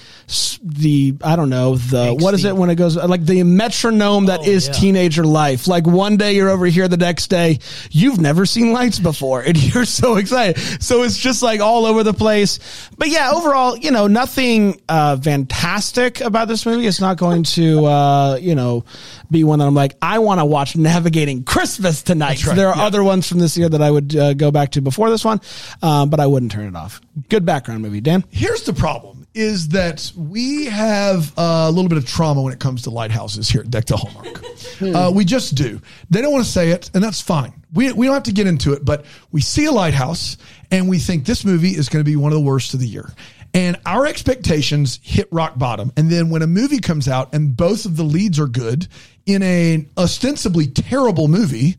[0.63, 2.49] the I don't know the what is Angsty.
[2.49, 4.73] it when it goes like the metronome that Oh, is yeah.
[4.75, 5.67] teenager life.
[5.69, 7.59] Like one day you're over here, the next day
[7.91, 10.59] you've never seen lights before, and you're so excited.
[10.83, 12.59] So it's just like all over the place.
[12.99, 16.87] But yeah, overall, you know, nothing uh, fantastic about this movie.
[16.87, 18.85] It's not going to uh, you know
[19.31, 22.45] be one that I'm like I want to watch Navigating Christmas tonight.
[22.47, 22.85] right, There are yeah.
[22.85, 25.41] other ones from this year that I would uh, go back to before this one,
[25.83, 27.01] um, but I wouldn't turn it off.
[27.29, 28.25] Good background movie, Dan.
[28.31, 32.83] Here's the problem is that we have a little bit of trauma when it comes
[32.83, 34.43] to lighthouses here at Deck the Hallmark.
[34.97, 35.81] uh, we just do.
[36.11, 37.53] They don't want to say it, and that's fine.
[37.73, 40.37] We, we don't have to get into it, but we see a lighthouse
[40.71, 42.87] and we think this movie is going to be one of the worst of the
[42.87, 43.13] year.
[43.55, 45.93] And our expectations hit rock bottom.
[45.97, 48.89] And then when a movie comes out and both of the leads are good
[49.27, 51.77] in a ostensibly terrible movie,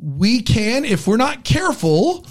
[0.00, 2.26] we can, if we're not careful,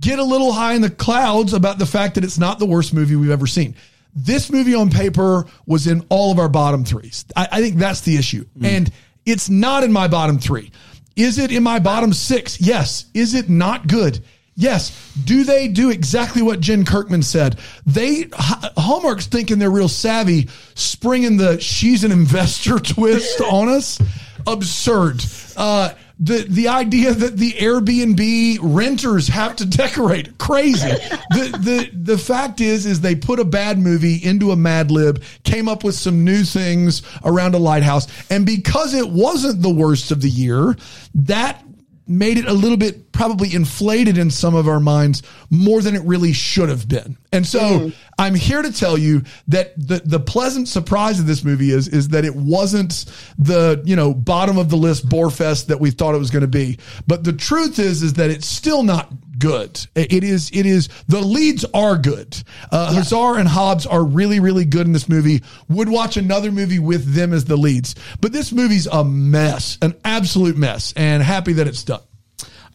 [0.00, 2.92] get a little high in the clouds about the fact that it's not the worst
[2.94, 3.74] movie we've ever seen.
[4.14, 7.24] This movie on paper was in all of our bottom threes.
[7.36, 8.46] I, I think that's the issue.
[8.62, 8.90] And
[9.26, 10.72] it's not in my bottom three.
[11.16, 12.60] Is it in my bottom six?
[12.60, 13.06] Yes.
[13.14, 14.20] Is it not good?
[14.54, 15.12] Yes.
[15.24, 17.58] Do they do exactly what Jen Kirkman said?
[17.84, 24.00] They Hallmark's thinking they're real savvy, springing the she's an investor twist on us.
[24.46, 25.22] Absurd.
[25.56, 30.88] Uh, the the idea that the Airbnb renters have to decorate crazy.
[31.30, 35.22] the the the fact is is they put a bad movie into a Mad Lib,
[35.44, 40.10] came up with some new things around a lighthouse, and because it wasn't the worst
[40.10, 40.76] of the year,
[41.14, 41.62] that
[42.06, 46.02] made it a little bit probably inflated in some of our minds more than it
[46.02, 47.16] really should have been.
[47.32, 47.88] And so hmm.
[48.18, 52.08] I'm here to tell you that the the pleasant surprise of this movie is is
[52.08, 53.06] that it wasn't
[53.38, 56.42] the, you know, bottom of the list bore fest that we thought it was going
[56.42, 56.78] to be.
[57.06, 59.86] But the truth is is that it's still not good.
[59.94, 62.36] It is it is the leads are good.
[62.70, 65.42] Uh Huszar and Hobbs are really really good in this movie.
[65.68, 67.94] Would watch another movie with them as the leads.
[68.20, 72.00] But this movie's a mess, an absolute mess and happy that it's done.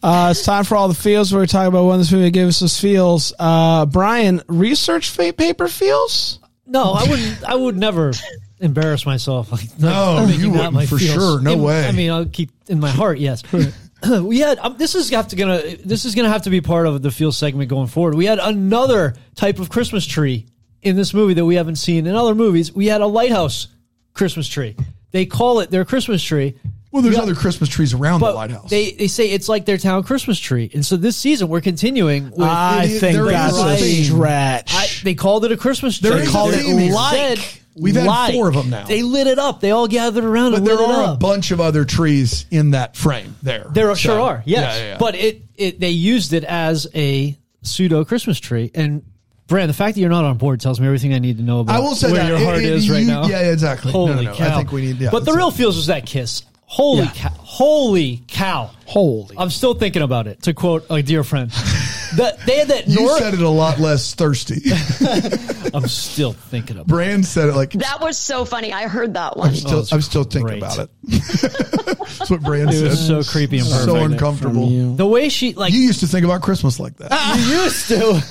[0.02, 1.32] Uh, it's time for all the feels.
[1.32, 3.32] Where we talking about when this movie gave us those feels.
[3.38, 6.40] Uh, Brian, research paper feels.
[6.66, 7.44] No, I wouldn't.
[7.44, 8.12] I would never
[8.58, 9.52] embarrass myself.
[9.52, 11.12] Like No, making you that wouldn't, my for feels.
[11.14, 11.40] sure.
[11.40, 11.86] No In- way.
[11.86, 13.18] I mean, I'll keep in my heart.
[13.18, 13.42] Yes.
[14.22, 16.86] we had um, this is have to gonna this is gonna have to be part
[16.86, 18.14] of the feel segment going forward.
[18.14, 20.46] We had another type of Christmas tree
[20.82, 22.72] in this movie that we haven't seen in other movies.
[22.72, 23.68] We had a lighthouse
[24.14, 24.76] Christmas tree.
[25.12, 26.54] They call it their Christmas tree.
[26.90, 27.22] Well, there's Yeah.
[27.22, 28.68] other Christmas trees around the lighthouse.
[28.68, 32.30] they, they say it's like their town Christmas tree, and so this season we're continuing
[32.32, 32.40] with.
[32.40, 34.74] I think that's is a a stretch.
[34.74, 36.10] I, they called it a Christmas tree.
[36.10, 36.92] They is a called it here.
[36.92, 37.61] like.
[37.74, 38.84] We've had four of them now.
[38.84, 39.60] They lit it up.
[39.60, 42.96] They all gathered around but and there are a bunch of other trees in that
[42.96, 43.66] frame there.
[43.70, 44.76] There are, So, sure are, yes.
[44.76, 44.98] yeah, yeah, yeah.
[44.98, 48.70] But it, it they used it as a pseudo Christmas tree.
[48.74, 49.02] And
[49.48, 51.60] Brand, the fact that you're not on board tells me everything I need to know
[51.60, 52.28] about I will say where that.
[52.28, 53.26] your It- heart it- is right now.
[53.26, 53.92] yeah, exactly.
[53.92, 54.32] Holy no, no.
[54.32, 54.56] I cow!
[54.58, 56.42] think we need- yeah, but the real feels was that kiss.
[56.64, 57.10] Holy Yeah.
[57.14, 57.28] cow!
[57.38, 58.70] Holy cow!
[58.86, 59.36] Holy.
[59.36, 60.42] I'm still thinking about it.
[60.44, 61.50] To quote a dear friend,
[62.16, 62.88] the, they had that.
[62.88, 64.62] You Nora, said it a lot less thirsty.
[65.74, 66.86] I'm still thinking about.
[66.86, 66.88] it.
[66.88, 68.72] Brand said it like That was so funny.
[68.72, 69.48] I heard that one.
[69.48, 70.58] I'm still, oh, it's I'm still thinking great.
[70.62, 70.90] about it.
[72.18, 72.84] That's what Brand It said.
[72.90, 74.68] was so creepy and so uncomfortable.
[74.68, 74.90] You.
[74.90, 74.96] you.
[74.96, 77.10] The way she like you used to think about Christmas like that.
[77.48, 78.22] you used to.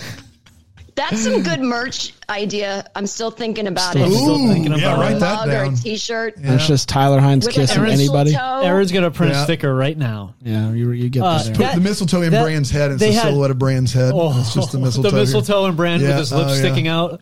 [1.10, 2.86] That's some good merch idea.
[2.96, 4.02] I'm still thinking about it.
[4.04, 4.34] I'm Still- it.
[4.34, 5.20] I'm still thinking yeah, about write it.
[5.20, 5.76] that Mug or a down.
[5.76, 8.32] t-shirt It's just Tyler Hynes with kissing a anybody.
[8.32, 8.62] mistletoe.
[8.66, 9.42] Aaron's gonna print Yeah.
[9.42, 10.36] a sticker right now.
[10.42, 11.46] Yeah, you, you get Uh, that.
[11.48, 11.60] Aaron.
[11.60, 12.92] that- the mistletoe in that- Brand's head.
[12.92, 14.14] It's they the had- silhouette of Brand's head.
[14.16, 15.10] Oh, it's just the mistletoe.
[15.10, 15.26] the here.
[15.26, 16.60] mistletoe and Brand Yeah, with his lips oh, yeah.
[16.60, 17.22] sticking out.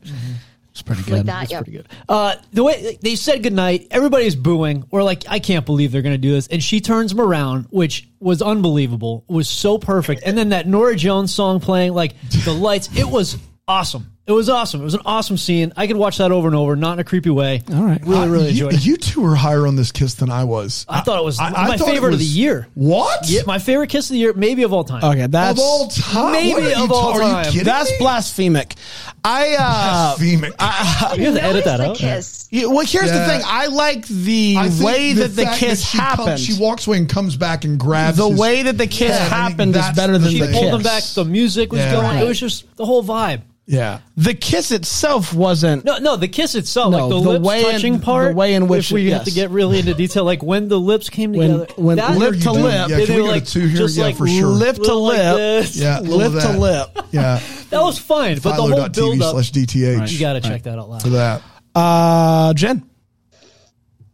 [0.72, 1.26] It's pretty like good.
[1.26, 1.52] that.
[1.52, 1.64] Yep.
[1.66, 1.88] Pretty good.
[2.08, 4.86] Uh, the way they said goodnight, everybody's booing.
[4.92, 6.48] Or like, I can't believe they're going to do this.
[6.48, 9.26] And she turns them around, which was unbelievable.
[9.28, 10.22] Was so perfect.
[10.26, 12.14] And then that Norah Jones song playing, like
[12.46, 12.88] the lights.
[12.96, 13.38] It was
[13.70, 14.12] awesome.
[14.28, 14.82] It was awesome.
[14.82, 15.74] It was an awesome scene.
[15.76, 17.64] I could watch that over and over, not in a creepy way.
[17.74, 18.00] All right.
[18.06, 18.86] Really, really Uh, you, enjoyed it.
[18.86, 20.86] You two were higher on this kiss than I was.
[20.88, 22.68] I thought it was I- I my thought it favorite of the year.
[22.76, 23.28] What?
[23.28, 25.04] Yeah, my favorite kiss of the year, maybe of all time.
[25.04, 26.32] Okay, that's of all time?
[26.34, 27.46] Maybe What are you of all ta- are you time.
[27.46, 27.98] kidding that's me?
[27.98, 28.76] blasphemic.
[29.24, 30.54] I uh, Blasphemic.
[31.20, 31.98] You have to edit that Notice out.
[31.98, 32.48] kiss.
[32.52, 33.18] yeah, well, here's Yeah.
[33.20, 33.42] the thing.
[33.46, 36.40] I like the I think way that the fact kiss she comes- happened.
[36.40, 39.16] she walks away and comes back and grabs the his- way that the kiss Yeah,
[39.16, 40.54] I think happened is that's better the than She the thing.
[40.54, 40.72] pulled kiss.
[40.74, 41.04] them back.
[41.16, 42.20] The music was going.
[42.20, 43.42] It was just the whole vibe.
[43.72, 44.00] Yeah.
[44.18, 45.86] The kiss itself wasn't.
[45.86, 48.36] No, no, the kiss itself, No, like the, the lips way in- touching part, the
[48.36, 50.80] way in which if we it- have to get really into detail, like when the
[50.80, 52.90] lips came When- together, when that- lip to lip.
[52.90, 53.78] Yeah, They can we were go like- two here?
[53.78, 54.48] just yeah, like for sure.
[54.48, 55.36] lip to Little like lip.
[55.66, 55.76] this.
[55.78, 56.98] yeah, lip to lip.
[57.12, 57.40] Yeah.
[57.70, 60.12] that was fine, but the whole build up slash DTH.
[60.12, 61.04] you got to check that out loud.
[61.04, 61.44] for that.
[61.76, 62.84] Uh, Jen.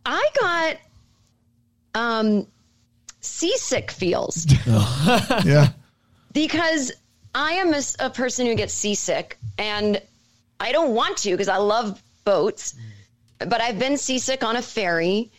[0.05, 0.77] I got
[2.01, 2.45] um
[3.21, 4.45] seasick feels
[5.45, 5.69] Yeah.
[6.33, 6.91] because
[7.35, 10.01] I am a person who gets seasick and
[10.57, 12.75] I don't want to because I love boats,
[13.39, 15.31] but I've been seasick on a ferry,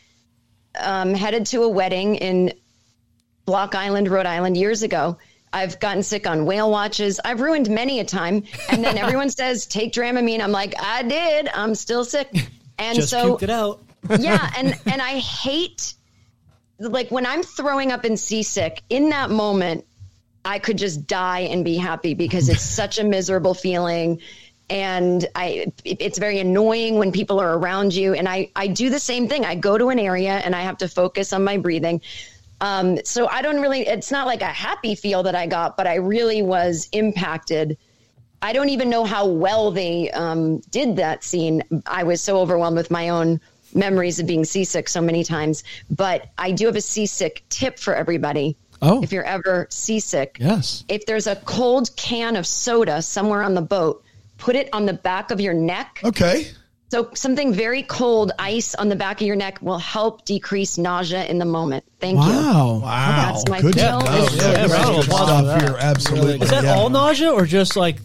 [0.79, 2.53] um, headed to a wedding in
[3.47, 5.17] Block Island, Rhode Island years ago.
[5.55, 7.19] I've gotten sick on whale watches.
[7.25, 8.43] I've ruined many a time.
[8.69, 10.41] And then everyone says, take Dramamine.
[10.41, 11.49] I'm like, I did.
[11.49, 12.29] I'm still sick.
[12.79, 13.81] And Just so it out.
[14.21, 15.95] yeah, and and I hate
[16.79, 19.87] like when I'm throwing up and seasick in that moment,
[20.47, 24.21] I could just die and be happy because it's such a miserable feeling.
[24.71, 28.15] And I it's very annoying when people are around you.
[28.15, 29.45] And I, I do the same thing.
[29.45, 32.01] I go to an area and I have to focus on my breathing.
[32.61, 35.87] Um, so I don't really, it's not like a happy feel that I got, but
[35.87, 37.77] I really was impacted.
[38.41, 41.63] I don't even know how well they um, did that scene.
[41.87, 43.41] I was so overwhelmed with my own
[43.75, 45.65] memories of being seasick so many times.
[45.91, 48.57] But I do have a seasick tip for everybody.
[48.83, 49.03] Oh.
[49.03, 50.85] If you're ever seasick, Yes.
[50.89, 54.05] if there's a cold can of soda somewhere on the boat,
[54.39, 56.01] put it on the back of your neck.
[56.05, 56.49] Okay.
[56.89, 61.25] So something very cold, ice on the back of your neck, will help decrease nausea
[61.25, 61.85] in the moment.
[62.01, 62.21] Thank you.
[62.31, 62.81] Wow.
[62.83, 63.33] Wow.
[63.33, 64.01] That's my Good pill.
[64.03, 64.35] stuff.
[64.37, 65.63] Yeah, Yeah, round of good stuff that.
[65.63, 65.77] here.
[65.81, 66.41] Absolutely.
[66.43, 66.75] Is that Yeah.
[66.77, 67.97] all nausea or just like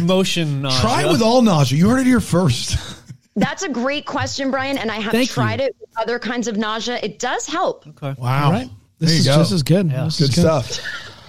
[0.00, 0.80] motion nausea?
[0.80, 1.76] Try with all nausea.
[1.78, 2.78] You heard it here first.
[3.36, 4.78] That's a great question, Brian.
[4.78, 6.98] And I have Thank tried it with other kinds of nausea.
[7.02, 7.86] It does help.
[7.88, 8.14] Okay.
[8.18, 8.46] Wow.
[8.46, 8.70] All right.
[9.04, 9.38] This There you is go.
[9.38, 9.90] this is good.
[9.90, 10.40] This Good is good.
[10.42, 10.80] stuff.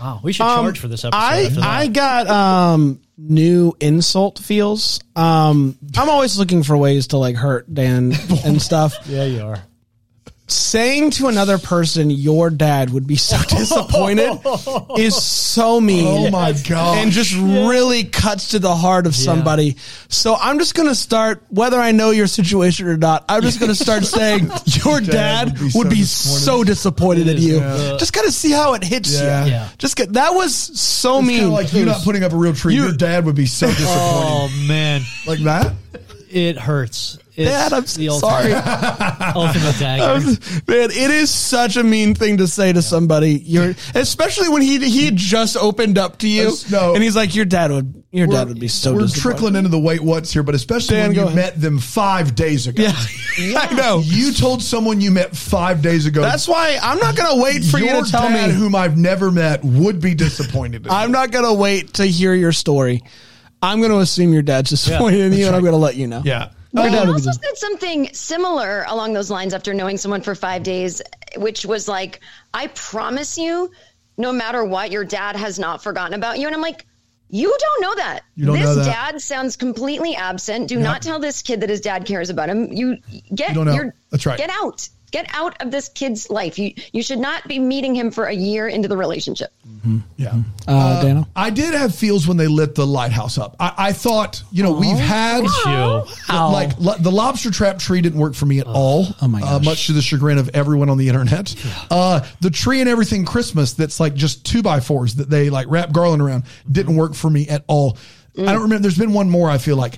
[0.02, 1.18] Wow, we should Um, charge for this episode.
[1.18, 1.82] I.
[1.82, 5.00] I got um new insult feels.
[5.16, 8.14] Um I'm always looking for ways to like hurt Dan
[8.46, 8.96] and stuff.
[9.08, 9.60] yeah, you are.
[10.48, 14.30] Saying to another person your dad would be so disappointed
[14.96, 16.06] is so mean.
[16.06, 17.00] Oh my god.
[17.00, 19.76] and just really cuts to the heart of somebody.
[20.08, 23.60] So I'm just going to start, whether I know your situation or not, I'm just
[23.60, 24.52] going to start saying
[24.86, 27.58] your dad, would be, so, disappointed in is, you.
[27.60, 27.98] yeah.
[27.98, 29.46] Just got to see how it hits Yeah.
[29.46, 29.52] you.
[29.52, 29.70] Yeah.
[29.80, 31.50] Just get, that was so It's mean.
[31.52, 32.76] like you It not putting up a real tree.
[32.76, 33.96] You- Your dad would be so oh, disappointed.
[34.62, 35.74] Oh man, like that?
[36.30, 37.18] it hurts.
[37.38, 38.54] It's Dad, I'm the sorry.
[39.36, 40.26] ultimate, ultimate dagger.
[40.68, 43.34] Man, it is such a mean thing to say to somebody.
[43.34, 46.94] You're especially when he he just opened up to you, no.
[46.94, 49.70] and he's like, "Your dad would, your dad would be so." We're disappointed." trickling into
[49.70, 51.36] the wait what's here, but especially Dan, when go you ahead.
[51.36, 52.84] met them five days ago.
[52.84, 52.94] Yeah,
[53.60, 54.00] I know.
[54.04, 56.22] You told someone you met five days ago.
[56.22, 58.56] That's why I'm not going to wait for your you to tell dad, me.
[58.56, 60.86] whom I've never met, would be disappointed.
[60.86, 61.14] In I'm you.
[61.14, 63.04] not going to wait to hear your story.
[63.62, 66.08] I'm going to assume your dad's disappointed in you, and I'm going to let you
[66.08, 66.22] know.
[66.24, 66.52] Yeah.
[66.76, 70.64] Well, oh, I also said something similar along those lines after knowing someone for five
[70.64, 71.02] days,
[71.38, 72.20] which was like,
[72.54, 73.72] I promise you,
[74.18, 76.48] no matter what, your dad has not forgotten about you.
[76.48, 76.86] And I'm like,
[77.30, 78.22] you don't know that.
[78.38, 78.86] Don't this know that.
[78.86, 80.68] dad sounds completely absent.
[80.68, 82.72] Do not tell this kid that his dad cares about him.
[82.72, 82.98] You
[83.34, 83.74] get You don't know.
[83.74, 84.38] your That's right.
[84.38, 84.88] Get out.
[85.16, 86.60] Get out of this kid's life.
[86.60, 89.50] You you should not be meeting him for a year into the relationship.
[90.18, 90.42] Yeah.
[90.68, 91.26] Uh, Dana?
[91.38, 93.56] I did have feels when they lit the lighthouse up.
[93.58, 96.04] I, I thought, you know, we've had You.
[96.28, 99.06] like lo- the lobster trap tree didn't work for me at all.
[99.22, 101.56] Oh my Uh, much to the chagrin of everyone on the internet.
[101.90, 105.68] Uh, the tree and everything Christmas that's like just two by fours that they like
[105.70, 107.98] wrap garland around didn't work for me at all.
[108.38, 108.82] I don't remember.
[108.82, 109.50] There's been one more.
[109.50, 109.98] I feel like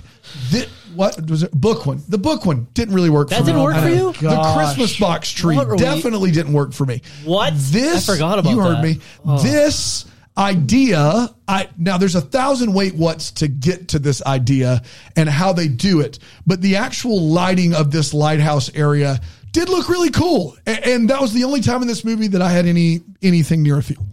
[0.50, 1.52] Thi- what was it?
[1.52, 2.02] Book one.
[2.08, 3.28] The book one didn't really work.
[3.30, 3.38] For me.
[3.38, 3.64] That for didn't me.
[3.64, 4.12] work for I- you?
[4.12, 4.56] The Gosh.
[4.56, 7.02] Christmas box tree What are we- definitely didn't work for me.
[7.24, 7.52] What?
[7.56, 8.82] This I forgot about you heard that.
[8.84, 8.98] me.
[9.24, 9.38] Oh.
[9.42, 10.04] This
[10.36, 14.82] idea, I now there's a thousand wait whats to get to this idea
[15.16, 19.20] and how they do it, but the actual lighting of this lighthouse area
[19.52, 22.42] did look really cool, A- and that was the only time in this movie that
[22.42, 24.06] I had any anything near a feel.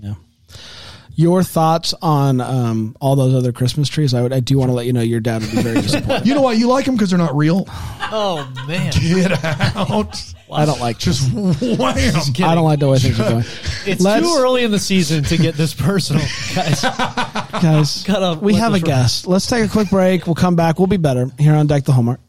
[1.17, 4.13] Your thoughts on um, all those other Christmas trees?
[4.13, 4.33] I would.
[4.33, 6.27] I do want to let you know your dad would be very disappointed.
[6.27, 7.65] You know why you like them because they're not real.
[7.69, 8.91] Oh man.
[8.91, 10.33] Get out!
[10.51, 10.97] I don't like.
[10.99, 11.55] Just wham!
[11.81, 13.43] I don't like the way things are going.
[13.87, 16.23] It's Let's- too early in the season to get this personal,
[16.55, 16.81] guys.
[16.81, 18.03] guys.
[18.03, 18.81] Gotta we have a run.
[18.81, 19.27] guest.
[19.27, 20.25] Let's take a quick break.
[20.25, 20.79] We'll come back.
[20.79, 22.19] We'll be better here on Deck the Hallmark.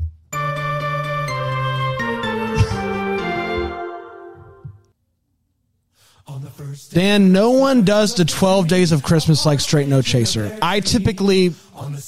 [6.97, 10.59] Dan, no one does the 12 days of Christmas like Straight No Chaser.
[10.63, 11.53] I typically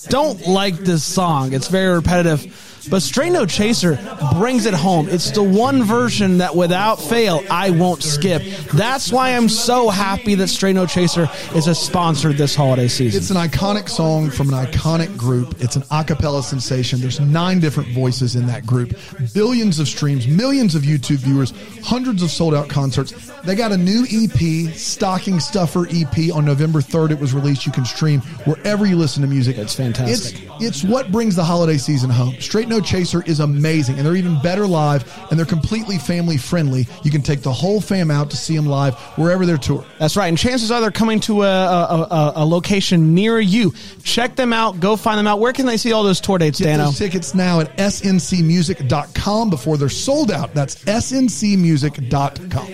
[0.09, 1.53] don't like this song.
[1.53, 2.46] It's very repetitive.
[2.90, 3.98] But Straight No Chaser
[4.35, 5.09] brings it home.
[5.09, 8.42] It's the one version that without fail I won't skip.
[8.74, 13.20] That's why I'm so happy that Straight No Chaser is a sponsor this holiday season.
[13.20, 15.61] It's an iconic song from an iconic group.
[15.61, 17.01] It's an a cappella sensation.
[17.01, 18.96] There's nine different voices in that group,
[19.35, 23.12] billions of streams, millions of YouTube viewers, hundreds of sold out concerts.
[23.44, 27.12] They got a new EP, Stocking Stuffer EP, on November 3rd.
[27.12, 27.66] It was released.
[27.66, 29.59] You can stream wherever you listen to music.
[29.59, 30.42] It's fantastic.
[30.42, 32.35] It's, it's what brings the holiday season home.
[32.40, 36.87] Straight No Chaser is amazing, and they're even better live, and they're completely family friendly.
[37.03, 39.88] You can take the whole fam out to see them live wherever they're touring.
[39.99, 40.29] That's right.
[40.29, 43.73] And chances are they're coming to a, a, a, a location near you.
[44.03, 44.81] Check them out.
[44.81, 45.40] Go find them out.
[45.40, 46.85] Where can they see all those tour dates, Get Dano?
[46.87, 50.55] those tickets now at sncmusic.com before they're sold out.
[50.55, 52.68] That's sncmusic.com.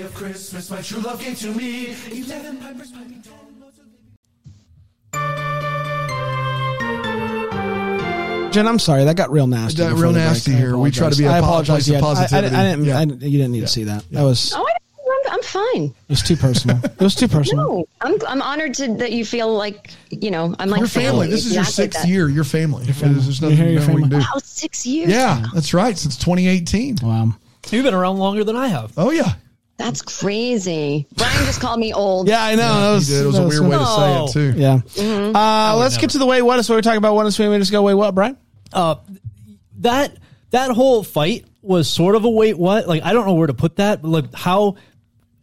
[8.55, 9.05] Jen, I'm sorry.
[9.05, 9.79] That got real nasty.
[9.79, 10.27] Got before real the break.
[10.29, 10.77] nasty here.
[10.79, 11.89] We try to be I apologize.
[11.89, 11.95] place of
[12.33, 12.99] Yeah, I- I, I, didn't, Yeah.
[12.99, 14.05] I didn't- you didn't need to see that.
[14.13, 14.73] That was Oh, I
[15.07, 15.85] don't, I'm, I'm fine.
[15.87, 16.79] it was too personal.
[16.85, 17.67] It was too personal.
[17.69, 21.27] No, I'm I'm honored to that you feel like you know I'm like Your family.
[21.29, 22.09] This is your sixth that.
[22.09, 22.29] year.
[22.29, 22.85] Your family.
[22.85, 24.19] There's You're nothing your more we can do.
[24.19, 25.11] Wow, six years.
[25.11, 25.97] Yeah, that's right.
[25.99, 26.99] Since 2018.
[27.03, 27.35] Wow.
[27.71, 28.93] You've been around longer than I have.
[28.97, 29.33] Oh yeah,
[29.79, 31.07] That's crazy.
[31.17, 32.29] Brian just called me old.
[32.29, 32.63] Yeah, I know.
[32.75, 33.23] that he was, did.
[33.23, 34.61] It was that a weird way to say it too.
[34.61, 34.77] Yeah.
[34.79, 35.35] Mm-hmm.
[35.37, 36.69] Uh, let's get to the way what is.
[36.69, 37.15] What we're talking about.
[37.15, 38.37] What is we just go way what, Brian?
[38.75, 38.97] Uh,
[39.79, 40.17] that
[40.51, 42.87] that whole fight was sort of a wait what?
[42.87, 44.77] Like I don't know where to put that, but like how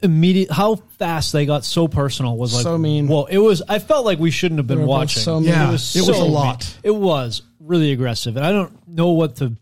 [0.04, 3.08] immediate, how fast they got so personal was like So mean.
[3.08, 3.62] Well, it was.
[3.68, 5.22] I felt like we shouldn't have been They watching.
[5.24, 5.50] so mean.
[5.50, 6.60] Yeah, it was, it was so a lot.
[6.84, 6.96] mean.
[6.96, 9.56] It was really aggressive, and I don't know what to.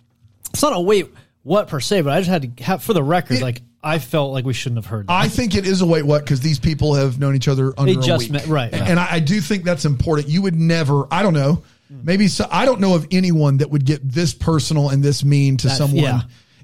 [0.51, 1.07] It's not a wait
[1.43, 3.37] what per se, but I just had to have for the record.
[3.37, 5.07] It- like I felt like we shouldn't have heard.
[5.07, 5.13] That.
[5.13, 7.93] I think it is a wait what because these people have known each other under
[7.93, 8.31] They a just week.
[8.33, 8.89] met- right, And, right.
[8.91, 10.27] and I, I do think that's important.
[10.27, 11.05] You would never.
[11.11, 11.63] I don't know.
[11.89, 15.57] Maybe so, I don't know of anyone that would get this personal and this mean
[15.57, 16.21] to That- someone yeah.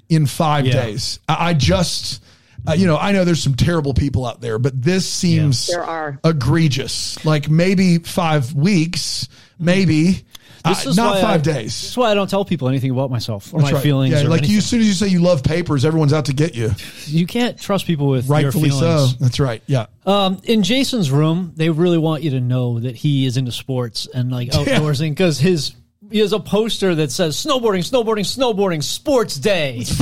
[0.08, 0.72] in five Yeah.
[0.84, 1.18] days.
[1.28, 2.22] I, I just.
[2.68, 5.84] Uh, you know, I know there's some terrible people out there, but this seems There
[5.84, 6.18] are.
[6.24, 7.24] egregious.
[7.24, 10.24] Like maybe five weeks, maybe
[10.68, 11.80] This is not five I- days.
[11.82, 13.82] That's why I don't tell people anything about myself or That's my right.
[13.82, 14.14] feelings.
[14.22, 16.54] Yeah, like you, as soon as you say you love papers, everyone's out to get
[16.54, 16.70] you.
[17.06, 18.96] you can't trust people with Rightfully your so.
[18.96, 19.16] feelings.
[19.18, 19.62] That's right.
[19.66, 19.86] Yeah.
[20.04, 24.06] Um, in Jason's room, they really want you to know that he is into sports
[24.12, 25.74] and like outdoorsing because his
[26.10, 29.80] he has a poster that says snowboarding, snowboarding, snowboarding, sports day.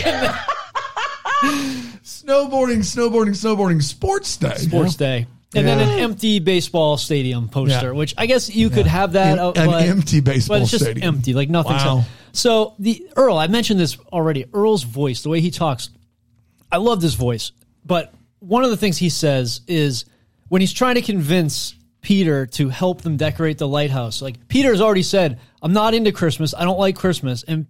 [2.02, 4.54] Snowboarding, snowboarding, snowboarding, sports day.
[4.56, 5.26] sports day.
[5.54, 7.90] And then an empty baseball stadium poster, Yeah.
[7.92, 9.32] which I guess you could have that.
[9.32, 11.16] An- out, uh, an but- empty baseball but it's just stadium.
[11.16, 11.72] empty, like nothing.
[11.72, 12.04] Wow.
[12.32, 14.44] So the Earl, I mentioned this already.
[14.54, 15.90] Earl's voice, the way he talks,
[16.70, 17.50] I love this voice.
[17.84, 20.04] But one of the things he says is
[20.48, 24.22] when he's trying to convince Peter to help them decorate the lighthouse.
[24.22, 26.54] Like Peter's already said, "I'm not into Christmas.
[26.56, 27.66] I don't like Christmas." And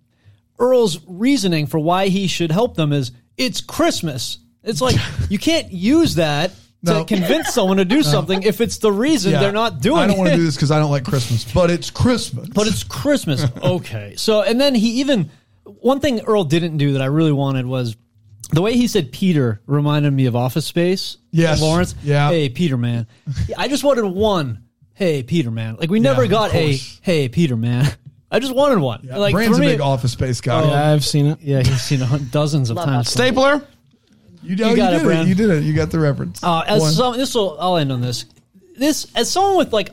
[0.58, 4.38] Earl's reasoning for why he should help them is it's Christmas.
[4.62, 4.96] It's like
[5.30, 6.52] you can't use that
[6.84, 9.40] to convince someone to do something if it's the reason Yeah.
[9.40, 10.04] they're not doing it.
[10.04, 10.32] I don't want it.
[10.32, 12.48] to do this because I don't like Christmas, but it's Christmas.
[12.48, 13.44] But it's Christmas.
[13.62, 14.14] Okay.
[14.16, 15.30] So, and then he even,
[15.64, 17.96] one thing Earl didn't do that I really wanted was
[18.52, 21.18] the way he said Peter reminded me of Office Space.
[21.30, 21.60] Yes.
[21.60, 21.94] Lawrence.
[22.02, 22.30] Yeah.
[22.30, 23.06] Hey, Peter, man.
[23.56, 24.64] I just wanted one.
[24.94, 25.76] Hey, Peter, man.
[25.76, 27.00] Like, we never of got a, course.
[27.02, 27.86] hey, Peter, man.
[28.30, 29.08] I just wanted one.
[29.10, 30.62] Like, Brand's for a me- big office space guy.
[30.62, 31.40] Um, yeah, I've seen it.
[31.40, 33.10] Yeah, he's seen it dozens of times.
[33.10, 33.66] Stapler.
[34.42, 35.28] You, know, You got you it, did Brand.
[35.28, 35.62] You did it.
[35.64, 36.42] You got the reference.
[36.42, 38.24] Uh, as some, this will, I'll end on this.
[38.76, 39.90] This as someone with like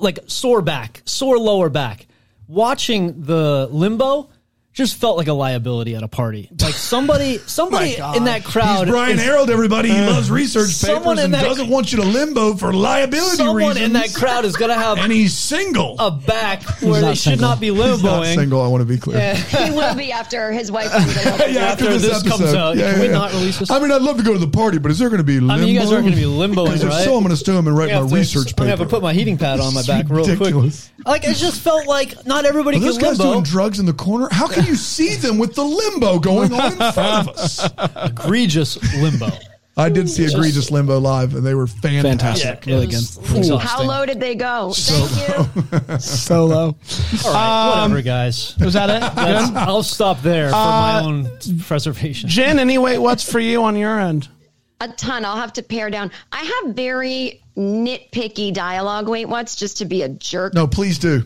[0.00, 2.06] like sore back, sore lower back,
[2.46, 4.30] watching the limbo
[4.74, 6.48] just felt like a liability at a party.
[6.60, 8.86] Like somebody, oh somebody in that crowd.
[8.86, 9.88] He's Brian is- Harold, everybody.
[9.90, 12.72] He uh, loves research someone papers in and that- doesn't want you to limbo for
[12.72, 13.80] liability Someone reasons.
[13.86, 15.96] in that crowd is gonna have and he's single.
[15.98, 17.48] a back where they not should single.
[17.48, 18.34] not be he's not limboing.
[18.36, 18.62] single.
[18.62, 19.34] I want to be clear.
[19.34, 21.52] He will be after his wife comes in.
[21.54, 23.70] Yeah, After this comes out, can we not release this?
[23.70, 25.40] I mean, I'd love to go to the party, but is there going to be
[25.40, 25.54] limbo?
[25.54, 27.04] I mean, you guys aren't going to be limboing, Because if right?
[27.04, 28.70] so, I'm going to stay home and write my gonna have to- research I'm gonna
[28.72, 28.82] paper.
[28.82, 30.54] have to put my heating pad on my back real quick.
[31.06, 33.92] Like it just felt like not everybody Are could those guys doing drugs in the
[33.94, 34.28] corner?
[34.30, 37.68] How can you see them with the limbo going on in front of us?
[38.10, 39.30] Egregious limbo.
[39.76, 42.02] I did see egregious limbo live, and they were fantastic.
[42.02, 42.66] Fantastic.
[42.66, 42.94] Really good.
[42.94, 43.58] exhausting.
[43.60, 44.72] How low did they go?
[44.74, 45.98] Thank you.
[46.00, 46.76] So low.
[47.24, 48.56] All right, Um, whatever, guys.
[48.58, 49.00] Was that it?
[49.14, 51.30] That's- I'll stop there for Uh, my own
[51.60, 52.28] preservation.
[52.28, 54.26] Jen, anyway, what's for you on your end?
[54.80, 55.24] A ton.
[55.24, 56.10] I'll have to pare down.
[56.32, 59.08] I have very nitpicky dialogue.
[59.08, 60.54] Wait, what's just to be a jerk?
[60.54, 61.22] No, please do.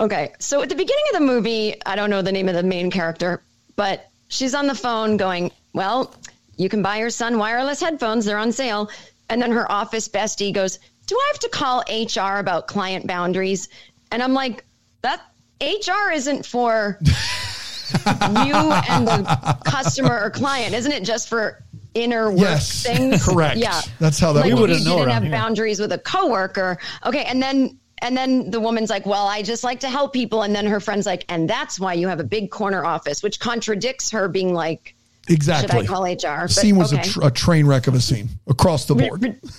[0.00, 0.32] Okay.
[0.38, 2.90] So at the beginning of the movie, I don't know the name of the main
[2.90, 3.42] character,
[3.76, 6.14] but she's on the phone going, Well,
[6.56, 8.24] you can buy your son wireless headphones.
[8.24, 8.90] They're on sale.
[9.30, 13.68] And then her office bestie goes, Do I have to call HR about client boundaries?
[14.12, 14.64] And I'm like,
[15.02, 15.20] That
[15.60, 21.62] HR isn't for you and the customer or client, isn't it just for
[21.94, 23.24] inner work Yes, things?
[23.24, 23.56] correct.
[23.58, 23.80] Yeah.
[23.98, 24.54] That's how that like works.
[24.54, 25.32] if wouldn't you know didn't have here.
[25.32, 26.78] boundaries with a coworker.
[27.06, 30.42] Okay, and then and then the woman's like, "Well, I just like to help people,"
[30.42, 33.40] and then her friend's like, "And that's why you have a big corner office," which
[33.40, 34.94] contradicts her being like,
[35.28, 35.80] Exactly.
[35.80, 37.02] "Should I call HR?" But, scene was okay.
[37.02, 39.40] a, tr- a train wreck of a scene across the board.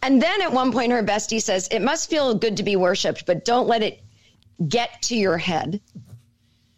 [0.00, 3.26] And then at one point, her bestie says, "It must feel good to be worshipped,
[3.26, 4.00] but don't let it
[4.66, 5.80] get to your head.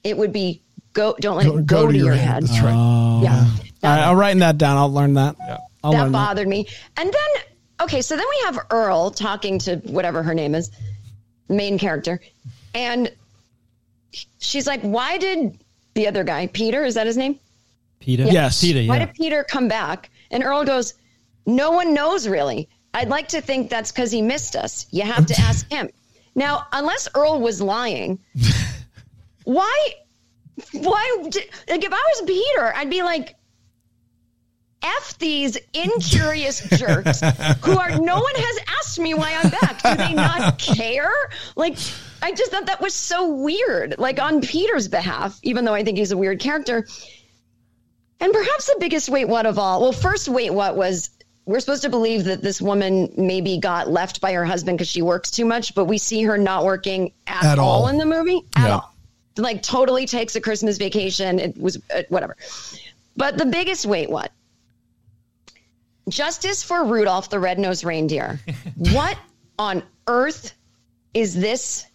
[0.05, 1.15] It would be go.
[1.21, 2.45] Don't let it go, to, your, head.
[2.45, 2.75] That's right.
[2.75, 3.21] Oh.
[3.23, 3.47] Yeah,
[3.83, 4.77] All right, I'm writing that down.
[4.77, 5.37] I'll learn that.
[5.83, 6.19] I'll that learn that.
[6.19, 6.67] bothered me.
[6.97, 7.43] And then,
[7.83, 10.71] okay, so then we have Earl talking to whatever her name is,
[11.51, 12.21] main character,
[12.75, 13.11] and
[14.39, 15.59] she's like, "Why did
[15.95, 17.39] the other guy, Peter, is that his name?
[17.99, 18.25] Peter?
[18.25, 18.61] Yes.
[18.61, 20.95] Peter, Why did Peter come back?" And Earl goes,
[21.47, 22.69] "No one knows really.
[22.95, 24.87] I'd like to think that's because he missed us.
[24.91, 25.91] You have to ask him."
[26.35, 28.19] Now, unless Earl was lying,
[29.45, 29.95] why?
[30.73, 31.17] Why?
[31.25, 33.35] Like, if I was Peter, I'd be like.
[34.83, 37.21] F these incurious jerks
[37.63, 39.83] who are no one has asked me why I'm back.
[39.83, 41.13] Do they not care?
[41.57, 41.77] Like
[42.23, 43.97] I just thought that was so weird.
[43.99, 46.87] Like on Peter's behalf, even though I think he's a weird character.
[48.21, 49.81] And perhaps the biggest wait what of all.
[49.83, 51.11] Well, first wait what was
[51.47, 55.03] we're supposed to believe that this woman maybe got left by her husband because she
[55.03, 57.83] works too much, but we see her not working at, At all.
[57.83, 58.75] all in the movie at Yeah.
[58.75, 58.95] all.
[59.37, 61.39] Like totally takes a Christmas vacation.
[61.39, 62.37] It was uh, whatever.
[63.17, 64.33] But the biggest wait what
[66.11, 68.41] Justice for Rudolph the Red-Nosed Reindeer.
[68.77, 69.19] what
[69.59, 70.55] on earth
[71.15, 71.87] is this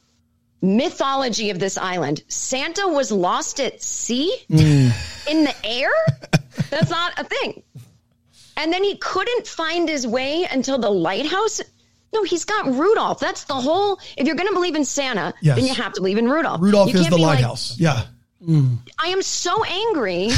[0.62, 2.24] mythology of this island?
[2.28, 5.30] Santa was lost at sea mm.
[5.30, 5.92] in the air?
[6.70, 7.64] That's not a thing.
[8.58, 11.62] And then he couldn't find his way until the lighthouse.
[12.14, 13.20] No, he's got Rudolph.
[13.20, 14.00] That's the whole.
[14.18, 15.58] If you're going to believe in Santa, Yes.
[15.58, 16.62] then you have to believe in Rudolph.
[16.62, 17.78] Rudolph You is can't the be like, lighthouse.
[17.78, 18.04] yeah.
[18.48, 18.78] Mm.
[18.98, 20.30] I am so angry.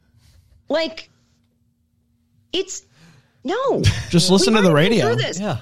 [0.70, 1.10] like,
[2.52, 2.84] it's
[3.44, 3.82] no.
[4.10, 5.14] Just listen to the radio.
[5.14, 5.38] this.
[5.40, 5.58] Yeah.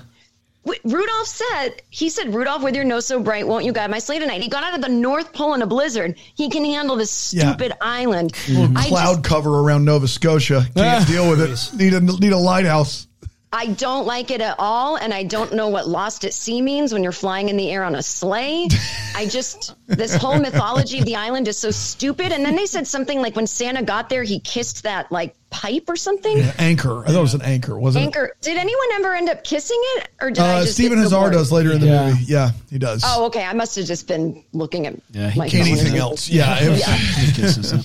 [0.67, 3.99] W- Rudolph said, he said, Rudolph, with your nose so bright, won't you guide my
[3.99, 4.43] sleigh tonight?
[4.43, 6.19] He got out of the North Pole in a blizzard.
[6.35, 7.49] He can handle this Yeah.
[7.53, 8.33] stupid island.
[8.49, 10.67] Little I cloud just- cover around Nova Scotia.
[10.77, 11.79] Can't deal with it.
[11.79, 13.07] Need a need a lighthouse.
[13.53, 16.93] I don't like it at all, and I don't know what lost at sea means
[16.93, 18.69] when you're flying in the air on a sleigh.
[19.17, 22.31] I just this whole mythology of the island is so stupid.
[22.31, 25.87] And then they said something like when Santa got there, he kissed that like pipe
[25.89, 26.39] or something.
[26.59, 27.03] Anchor.
[27.03, 28.07] I thought it was an anchor, wasn't it?
[28.07, 28.37] Anchor.
[28.41, 30.43] Did anyone ever end up kissing it, or did it?
[30.45, 32.07] I Uh, just Stephen get so Huszar does later in the Yeah.
[32.11, 32.25] movie.
[32.29, 33.03] Yeah, he does.
[33.05, 33.43] Oh, okay.
[33.45, 35.77] I must have just been looking at Yeah, he my can't phone.
[35.77, 36.29] Anything else?
[36.29, 36.57] Yeah.
[36.63, 37.85] it was-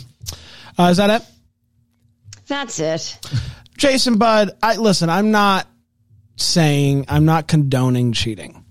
[0.78, 1.28] Uh, is that it?
[2.48, 3.18] That's it.
[3.78, 5.68] Jason Bud, I listen, I'm not
[6.38, 8.64] saying I'm not condoning cheating.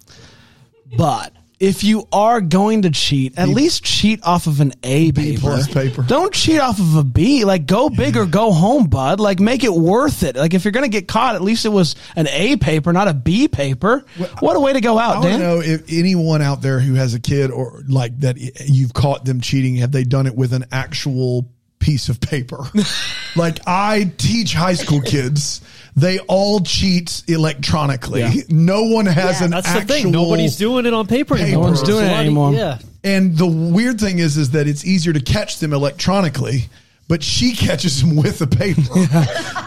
[0.97, 5.41] But if you are going to cheat, at least cheat off of an A paper.
[5.41, 6.03] plus paper.
[6.03, 7.45] Don't cheat off of a B.
[7.45, 9.19] Like go big or go home, bud.
[9.21, 10.37] Like make it worth it.
[10.37, 13.09] Like if you're going to get caught, at least it was an A paper, not
[13.09, 14.05] a B paper.
[14.41, 15.41] What a way to go I out, to Dan.
[15.41, 18.37] know if anyone out there who has a kid or like that
[18.69, 21.51] you've caught them cheating, have they done it with an actual
[21.85, 22.65] piece of paper?
[23.37, 25.61] like I teach high school kids,
[25.95, 28.21] they all cheat electronically.
[28.21, 28.33] Yeah.
[28.49, 29.45] No one has Yeah.
[29.45, 30.11] an That's actual the thing.
[30.11, 31.65] Nobody's doing it on paper anymore.
[31.65, 32.53] No one's doing it anymore.
[32.55, 32.79] Yeah.
[33.05, 36.69] And the weird thing is, is that it's easier to catch them electronically.
[37.07, 38.81] but she catches them with the paper.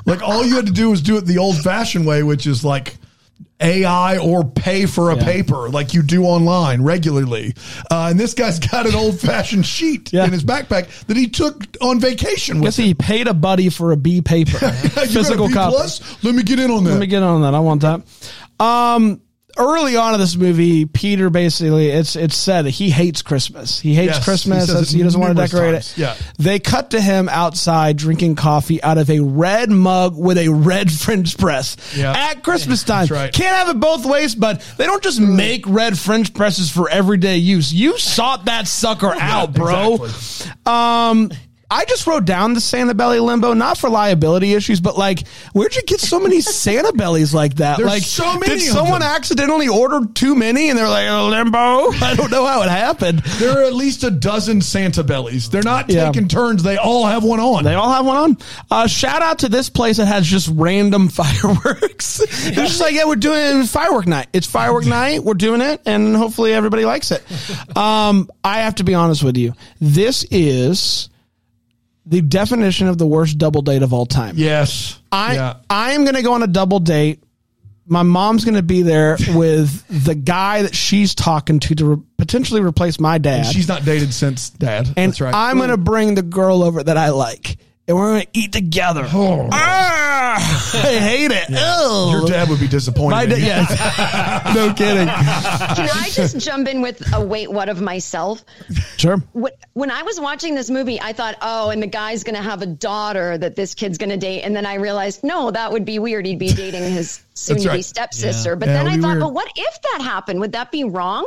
[0.11, 2.65] like all you had to do was do it the old fashioned way, which is
[2.65, 2.95] like
[3.59, 5.23] AI or pay for a Yeah.
[5.23, 7.55] paper like you do online regularly.
[7.89, 10.25] Uh, and this guy's got an old fashioned sheet Yeah.
[10.25, 12.65] in his backpack that he took on vacation with.
[12.67, 14.51] Guess he paid a buddy for a B paper,
[14.83, 15.75] You got a physical copy.
[15.75, 16.23] plus?
[16.23, 16.91] Let me get in on that.
[16.91, 17.55] Let me get on that.
[17.55, 18.01] I want that.
[18.63, 19.21] Um,
[19.57, 23.79] early on in this movie, Peter basically it's it's said that he hates Christmas.
[23.79, 24.69] He hates Yes, Christmas.
[24.69, 25.91] it he doesn't want to decorate times.
[25.93, 25.97] it.
[25.97, 26.15] Yeah.
[26.39, 30.91] They cut to him outside drinking coffee out of a red mug with a red
[30.91, 32.11] French press Yeah.
[32.31, 33.01] at Christmas time.
[33.07, 33.33] That's right.
[33.33, 37.37] Can't have it both ways, but they don't just make red French presses for everyday
[37.37, 37.73] use.
[37.73, 39.95] You sought that sucker out, bro.
[39.95, 40.51] Exactly.
[40.65, 41.31] Um,
[41.69, 45.75] I just wrote down the Santa Belly limbo, not for liability issues, but like, where'd
[45.75, 47.77] you get so many Santa Bellies like that?
[47.77, 49.09] There's like, so many did someone them.
[49.11, 51.57] accidentally order too many and they're like, oh, limbo?
[52.05, 53.19] I don't know how it happened.
[53.39, 55.49] There are at least a dozen Santa bellies.
[55.49, 56.05] They're not Yeah.
[56.09, 56.63] taking turns.
[56.63, 57.65] They all have one on.
[57.65, 58.37] They all have one on.
[58.71, 62.21] Uh, shout out to this place that has just random fireworks.
[62.21, 64.27] It's just like, yeah, we're doing firework night.
[64.31, 65.23] It's firework night.
[65.23, 67.23] We're doing it, and hopefully everybody likes it.
[67.75, 69.53] Um, I have to be honest with you.
[69.81, 71.09] This is
[72.07, 74.35] the definition of the worst double date of all time.
[74.37, 74.99] yes.
[75.11, 75.53] I yeah.
[75.69, 77.21] I am going to go on a double date.
[77.89, 82.03] My mom's going to be there with the guy that she's talking to to re-
[82.17, 83.45] potentially replace my dad.
[83.45, 84.87] She's not dated since dad.
[84.97, 85.33] and That's right.
[85.33, 87.57] I'm going to bring the girl over that I like.
[87.87, 89.07] And we're going to eat together.
[89.13, 89.47] Oh.
[89.49, 90.35] Ah,
[90.83, 91.49] I hate it.
[91.49, 92.11] Ew.
[92.19, 93.11] Your dad would be disappointed.
[93.15, 94.45] My in dad, yes.
[94.55, 95.07] no kidding.
[95.07, 98.43] Can I just jump in with a wait what of myself?
[98.97, 99.17] Sure.
[99.33, 102.41] Wh- When I was watching this movie, I thought, oh, and the guy's going to
[102.41, 104.41] have a daughter that this kid's going to date.
[104.41, 106.25] And then I realized, no, that would be weird.
[106.25, 107.85] He'd be dating his soon to be right.
[107.85, 108.57] stepsister.
[108.57, 109.19] But Yeah, then I thought, weird.
[109.21, 110.41] but what if that happened?
[110.41, 111.25] Would that be wrong?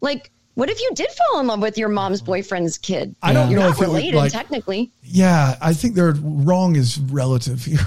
[0.00, 2.32] Like, what if you did fall in love with your mom's mm-hmm.
[2.32, 3.14] boyfriend's kid?
[3.22, 4.90] I don't You're know not if it would, related, like- technically.
[5.02, 7.78] Yeah, I think they're wrong is relative here.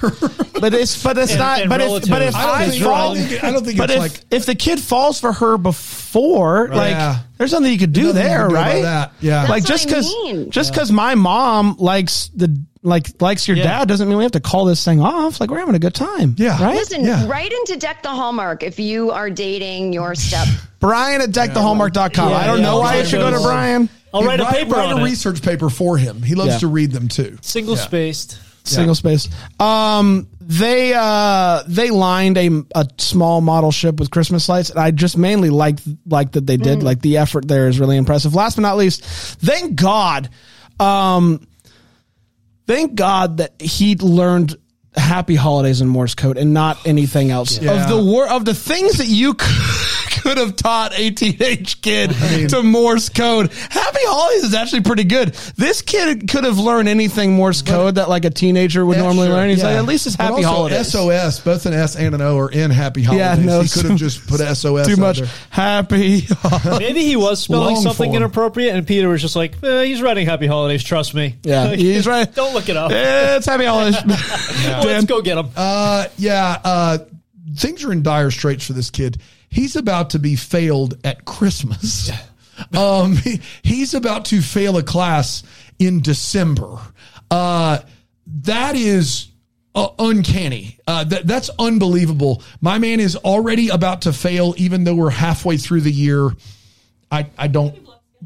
[0.60, 1.60] But it's but it's And- not.
[1.62, 3.64] and but if but if I don't I think, fall, I don't think, I don't
[3.64, 7.20] think but it's if like if the kid falls for her before, like Yeah.
[7.38, 8.82] there's nothing you could do Nothing you there, can do about right?
[8.82, 9.12] that.
[9.20, 9.46] Yeah.
[9.46, 10.50] like just what I because mean.
[10.50, 13.64] just because my mom likes the like likes your Yeah.
[13.64, 15.40] dad doesn't mean we have to call this thing off.
[15.40, 16.34] Like we're having a good time.
[16.38, 16.62] Yeah.
[16.62, 16.74] right.
[16.76, 17.26] Listen, Yeah.
[17.28, 20.46] write into Deck the Hallmark if you are dating your step.
[20.80, 22.30] Brian at deckthehallmark.com.
[22.30, 23.88] Yeah, I don't yeah, know why you should go to Brian.
[24.14, 25.04] I'll write a paper write on a it.
[25.04, 26.22] research paper for him.
[26.22, 26.58] He loves Yeah.
[26.60, 27.36] to read them too.
[27.42, 27.82] Single Yeah.
[27.82, 28.38] spaced.
[28.64, 29.30] Single spaced.
[29.58, 34.90] Um, they uh they lined a a small model ship with Christmas lights, and I
[34.90, 36.82] just mainly liked like that they did.
[36.82, 38.34] Like the effort there is really impressive.
[38.34, 40.28] Last but not least, thank God,
[40.78, 41.46] um,
[42.70, 44.56] thank God that he learned
[44.94, 47.60] Happy Holidays in Morse code and not anything else.
[47.60, 47.82] Yeah.
[47.82, 49.48] Of the wor- of the things that you could
[50.10, 52.10] have taught a teenage kid
[52.50, 55.34] to Morse code, Happy Holidays is actually pretty good.
[55.56, 59.28] This kid could have learned anything Morse code that like a teenager would Yeah, normally
[59.28, 59.36] sure.
[59.36, 59.50] learn.
[59.50, 59.64] He's Yeah.
[59.66, 60.88] like, at least it's Happy also Holidays.
[60.92, 63.46] SOS, both an S and an O are in Happy Yeah, Holidays.
[63.46, 64.86] no, he could have just put SOS.
[64.86, 65.30] Too much under.
[65.50, 66.26] happy.
[66.78, 68.16] Maybe he was spelling Long something form.
[68.16, 70.82] inappropriate, and Peter was just like, eh, "He's writing Happy Holidays.
[70.82, 72.32] Trust me." Yeah, he's right.
[72.34, 72.90] Don't look it up.
[72.92, 73.96] it's Happy Holidays.
[74.84, 75.48] Let's go get him.
[75.56, 76.98] Uh, yeah, uh,
[77.56, 79.18] things are in dire straits for this kid.
[79.50, 82.10] He's about to be failed at Christmas.
[82.76, 85.42] um, he- he's about to fail a class
[85.78, 86.78] in December.
[87.30, 87.80] Uh,
[88.42, 89.28] that is
[89.74, 90.78] uh, uncanny.
[90.86, 92.42] Uh, that, that's unbelievable.
[92.60, 96.30] My man is already about to fail, even though we're halfway through the year.
[97.10, 97.76] I, I don't.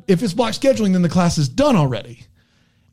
[0.06, 2.24] If it's block scheduling, then the class is done already.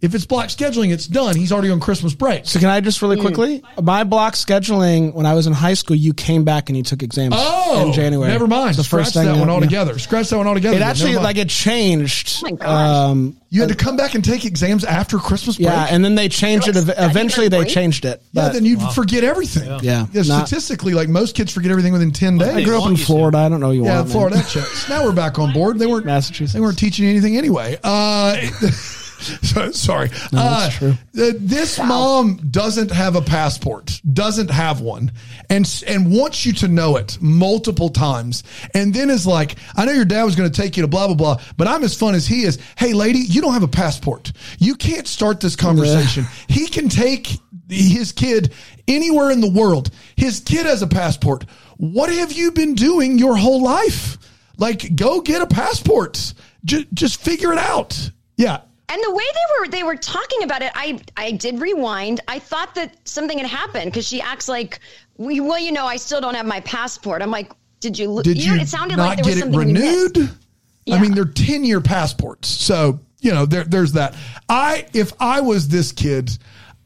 [0.01, 1.35] If it's block scheduling, it's done.
[1.35, 2.45] He's already on Christmas break.
[2.47, 3.63] So can I just really quickly?
[3.81, 7.03] My block scheduling when I was in high school, you came back and you took
[7.03, 8.27] exams Oh, in January.
[8.31, 8.69] Never mind.
[8.69, 9.53] It's the Scratch first thing that you- one yeah.
[9.53, 9.99] altogether.
[9.99, 10.75] Scratch that one altogether.
[10.75, 11.23] It Never actually mind.
[11.23, 12.41] like it changed.
[12.43, 13.09] Oh my gosh.
[13.11, 15.67] Um, you had to come back and take exams after Christmas break.
[15.67, 16.73] yeah, and then they changed it.
[16.75, 17.69] Like ev- study Eventually, they break?
[17.69, 18.21] changed it.
[18.31, 19.69] yeah, But then you'd forget everything.
[19.83, 20.07] Yeah.
[20.13, 22.55] Not- statistically, like most kids forget everything within ten days.
[22.55, 23.05] I grew up in you to.
[23.05, 23.37] Florida.
[23.37, 24.07] I don't know you yeah, want.
[24.07, 24.11] man.
[24.13, 24.89] Florida that checks.
[24.89, 25.77] Now we're back on board.
[25.77, 26.53] They weren't Massachusetts.
[26.53, 27.77] They weren't teaching anything anyway.
[27.83, 28.37] Uh,
[29.41, 30.09] so, sorry.
[30.33, 30.93] uh, that's true.
[31.15, 35.11] th- This mom doesn't have a passport, doesn't have one,
[35.49, 38.43] and and wants you to know it multiple times,
[38.73, 41.07] and then is like, "I know your dad was going to take you to blah
[41.07, 42.57] blah blah, but I'm as fun as he is.
[42.77, 44.31] Hey, lady, you don't have a passport.
[44.59, 46.25] You can't start this conversation.
[46.47, 47.37] He can take
[47.69, 48.53] his kid
[48.87, 49.91] anywhere in the world.
[50.17, 51.45] His kid has a passport.
[51.77, 54.17] What have you been doing your whole life?
[54.57, 56.33] Like, go get a passport.
[56.65, 58.11] Just, just figure it out.
[58.37, 58.61] Yeah.
[58.91, 62.19] And the way they were they were talking about it, I I did rewind.
[62.27, 64.81] I thought that something had happened because she acts like,
[65.17, 67.21] we, well, you know, I still don't have my passport.
[67.21, 68.21] I'm like, did you?
[68.21, 70.17] Did you, know, it sounded not like there was get it something you renewed?
[70.17, 70.33] missed.
[70.91, 72.49] I mean, they're 10 year passports.
[72.49, 74.15] So, you know, there, there's that.
[74.49, 76.37] I if I was this kid,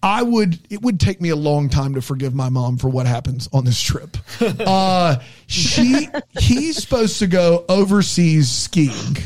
[0.03, 0.59] I would.
[0.69, 3.65] It would take me a long time to forgive my mom for what happens on
[3.65, 4.17] this trip.
[4.59, 6.07] Uh, she
[6.39, 9.17] he's supposed to go overseas skiing,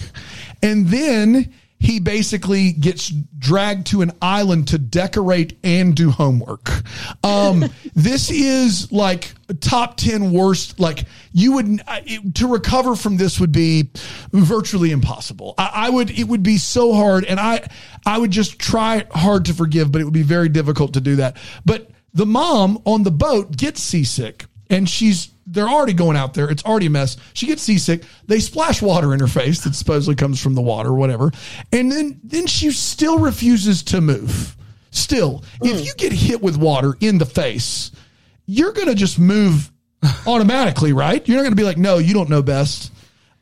[0.61, 6.69] and then he basically gets dragged to an island to decorate and do homework.
[7.23, 7.63] Um,
[7.95, 10.79] this is like top 10 worst.
[10.79, 13.89] Like you would, it- to recover from this would be
[14.31, 15.55] virtually impossible.
[15.57, 17.23] I, I would, it would be so hard.
[17.23, 17.65] And I,
[18.05, 21.15] I would just try hard to forgive, but it would be very difficult to do
[21.15, 21.37] that.
[21.65, 26.49] But the mom on the boat gets seasick and she's they're already going out there.
[26.49, 27.17] It's already a mess.
[27.33, 28.03] She gets seasick.
[28.27, 31.31] They splash water in her face that supposedly comes from the water or whatever.
[31.71, 34.55] And then then she still refuses to move.
[34.91, 37.91] Still, if you get hit with water in the face,
[38.47, 39.71] you're going to just move
[40.27, 41.27] automatically, right?
[41.27, 42.91] You're not going to be like, "No, you don't know best."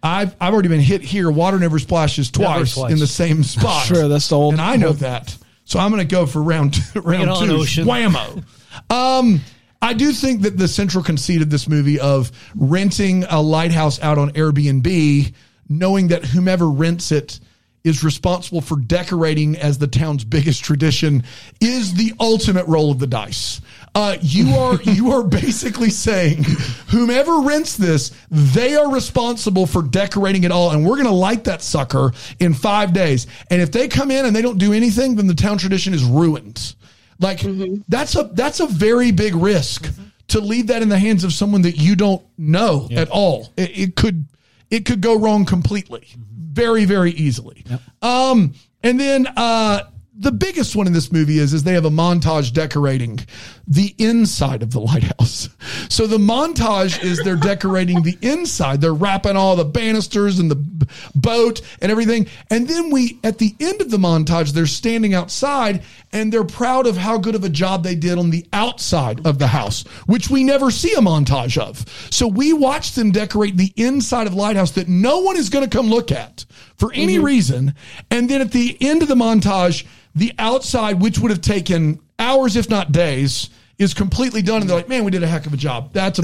[0.03, 1.31] I've I've already been hit here.
[1.31, 2.91] Water never splashes twice, twice.
[2.93, 3.85] in the same spot.
[3.87, 5.35] Sure, that's the old- And I know that.
[5.65, 7.57] So I'm going to go for round two, round two.
[7.83, 8.43] Whammo.
[8.89, 9.41] Um,
[9.81, 14.17] I do think that the central conceit of this movie of renting a lighthouse out
[14.17, 15.33] on Airbnb,
[15.69, 17.39] knowing that whomever rents it
[17.83, 21.23] is responsible for decorating as the town's biggest tradition,
[21.61, 23.61] is the ultimate roll of the dice.
[23.95, 26.43] Uh, you are you are basically saying
[26.89, 31.45] whomever rents this, they are responsible for decorating it all, and we're going to light
[31.45, 33.27] that sucker in five days.
[33.49, 36.03] And if they come in and they don't do anything, then the town tradition is
[36.03, 36.75] ruined.
[37.19, 37.41] Like
[37.87, 39.91] that's a that's a very big risk
[40.27, 43.53] to leave that in the hands of someone that you don't know at all.
[43.57, 44.25] It, it could
[44.69, 46.07] it could go wrong completely,
[46.37, 47.65] very very easily.
[48.01, 48.53] Um,
[48.83, 49.83] and then uh,
[50.19, 53.19] the biggest one in this movie is is they have a montage decorating
[53.67, 55.49] the inside of the lighthouse.
[55.89, 58.79] So the montage is they're decorating the inside.
[58.79, 62.27] They're wrapping all the banisters and the boat and everything.
[62.49, 66.87] And then we at the end of the montage they're standing outside and they're proud
[66.87, 70.29] of how good of a job they did on the outside of the house, which
[70.29, 71.85] we never see a montage of.
[72.09, 75.67] So we watch them decorate the inside of the lighthouse that no one is going
[75.67, 76.45] to come look at
[76.77, 77.25] for any mm-hmm.
[77.25, 77.75] reason.
[78.09, 82.55] And then at the end of the montage, the outside, which would have taken hours,
[82.55, 84.61] if not days, is completely done.
[84.61, 85.93] And they're like, man, we did a heck of a job.
[85.93, 86.23] That's a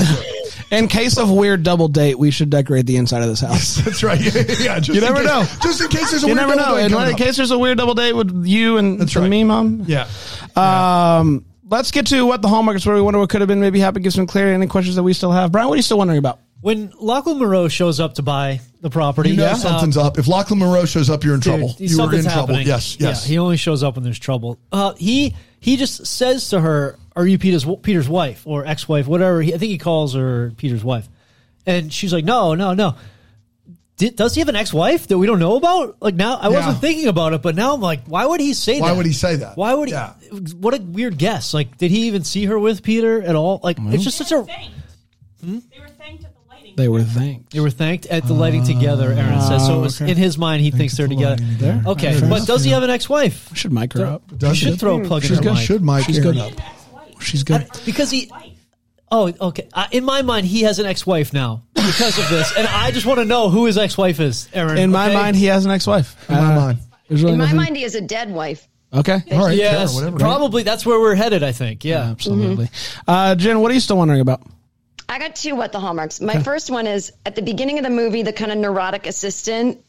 [0.75, 3.75] In case of weird double date, we should decorate the inside of this house.
[3.75, 4.19] That's right.
[4.19, 5.45] Yeah, yeah, just You never case- know.
[5.61, 6.63] Just in case there's a You weird never know.
[6.63, 7.17] double date In coming up.
[7.19, 9.29] case there's a weird double date with you and, That's and right.
[9.29, 9.83] me, mom.
[9.87, 10.07] Yeah.
[10.55, 12.85] Um, let's get to what the hallmark is.
[12.85, 13.59] Where we wonder what could have been.
[13.59, 13.99] Maybe happy.
[13.99, 14.53] Give some clarity.
[14.55, 15.67] Any questions that we still have, Brian?
[15.67, 16.39] What are you still wondering about?
[16.61, 20.17] When Lochlyn Munro shows up to buy the property, You know uh, something's up.
[20.17, 21.67] If Lochlyn Munro shows up, you're in dude, trouble.
[21.73, 22.39] he's- You were in something's trouble.
[22.47, 22.67] happening.
[22.67, 23.25] Yes, yes.
[23.27, 24.57] Yeah, he only shows up when there's trouble.
[24.71, 29.41] Uh, he he just says to her, "Are you Peter's Peter's wife or ex-wife, whatever?"
[29.41, 31.07] He, I think he calls her Peter's wife,
[31.65, 32.95] and she's like, "No, no, no."
[33.95, 36.01] Did, does he have an ex-wife that we don't know about?
[36.01, 38.79] Like now, I wasn't thinking about it, but now I'm like, why would he say
[38.79, 38.81] that?
[38.81, 39.55] Why would he say that?
[39.55, 39.93] Why would he?
[39.93, 40.13] Yeah.
[40.59, 41.53] What a weird guess.
[41.53, 43.59] Like, did he even see her with Peter at all?
[43.63, 44.43] Like, it's just such a.
[44.43, 44.71] thanked.
[45.41, 45.59] Hmm?
[45.71, 46.73] They were thanked at the lighting.
[46.75, 47.53] They were thanked.
[47.53, 49.11] They were thanked at the lighting together.
[49.11, 49.73] Aaron says so.
[49.73, 50.11] It oh, was okay.
[50.11, 50.63] in his mind.
[50.63, 51.43] He thinks they're the together.
[51.43, 51.89] lighting together.
[51.89, 53.55] Okay, but does he have an ex-wife?
[53.55, 54.23] Should mic her up.
[54.41, 54.79] You should it?
[54.79, 55.53] throw a plug She's in her good.
[55.53, 55.67] mic.
[55.67, 56.59] Should mic She's Aaron good.
[56.59, 56.72] up?
[57.23, 57.31] Ex-wife.
[57.31, 57.85] She's good.
[57.85, 58.31] because he.
[59.11, 59.67] Oh, okay.
[59.73, 63.05] Uh, in my mind, he has an ex-wife now because of this, and I just
[63.05, 64.49] want to know who his ex-wife is.
[64.53, 65.13] Aaron, In my okay?
[65.15, 66.15] mind, he has an ex-wife.
[66.29, 66.79] In my mind.
[67.09, 68.67] Really In my nothing- mind, he has a dead wife.
[68.91, 69.19] Okay.
[69.31, 69.57] All right.
[69.57, 70.19] yes, Kara, whatever.
[70.19, 71.41] probably that's where we're headed.
[71.43, 71.83] I think.
[71.83, 72.09] Yeah.
[72.11, 72.69] Absolutely.
[73.07, 74.41] Uh, Jen, what are you still wondering about?
[75.09, 76.21] I got two what the hallmarks.
[76.21, 79.83] My first one is at the beginning of the movie, the kind of neurotic assistant.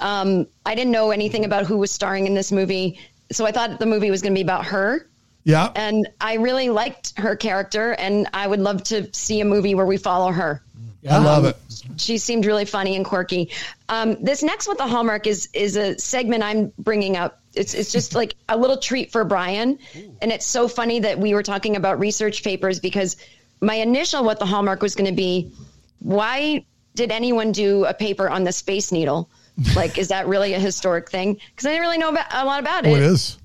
[0.00, 2.98] Um, I didn't know anything about who was starring in this movie,
[3.30, 5.06] so I thought the movie was going to be about her.
[5.44, 5.72] Yeah.
[5.74, 9.86] And I really liked her character, and I would love to see a movie where
[9.86, 10.62] we follow her.
[11.10, 11.56] I love it.
[11.96, 13.50] She seemed really funny and quirky.
[13.88, 17.40] Um, this next with the hallmark is is a segment I'm bringing up.
[17.54, 19.80] It's it's just like a little treat for Brian,
[20.22, 23.16] and it's so funny that we were talking about research papers because
[23.60, 25.52] my initial what the hallmark was going to be,
[25.98, 26.64] why
[26.94, 29.28] did anyone do a paper on the space needle?
[29.76, 31.34] Like, is that really a historic thing?
[31.34, 33.38] Because I didn't really know about, a lot about Oh, it it is.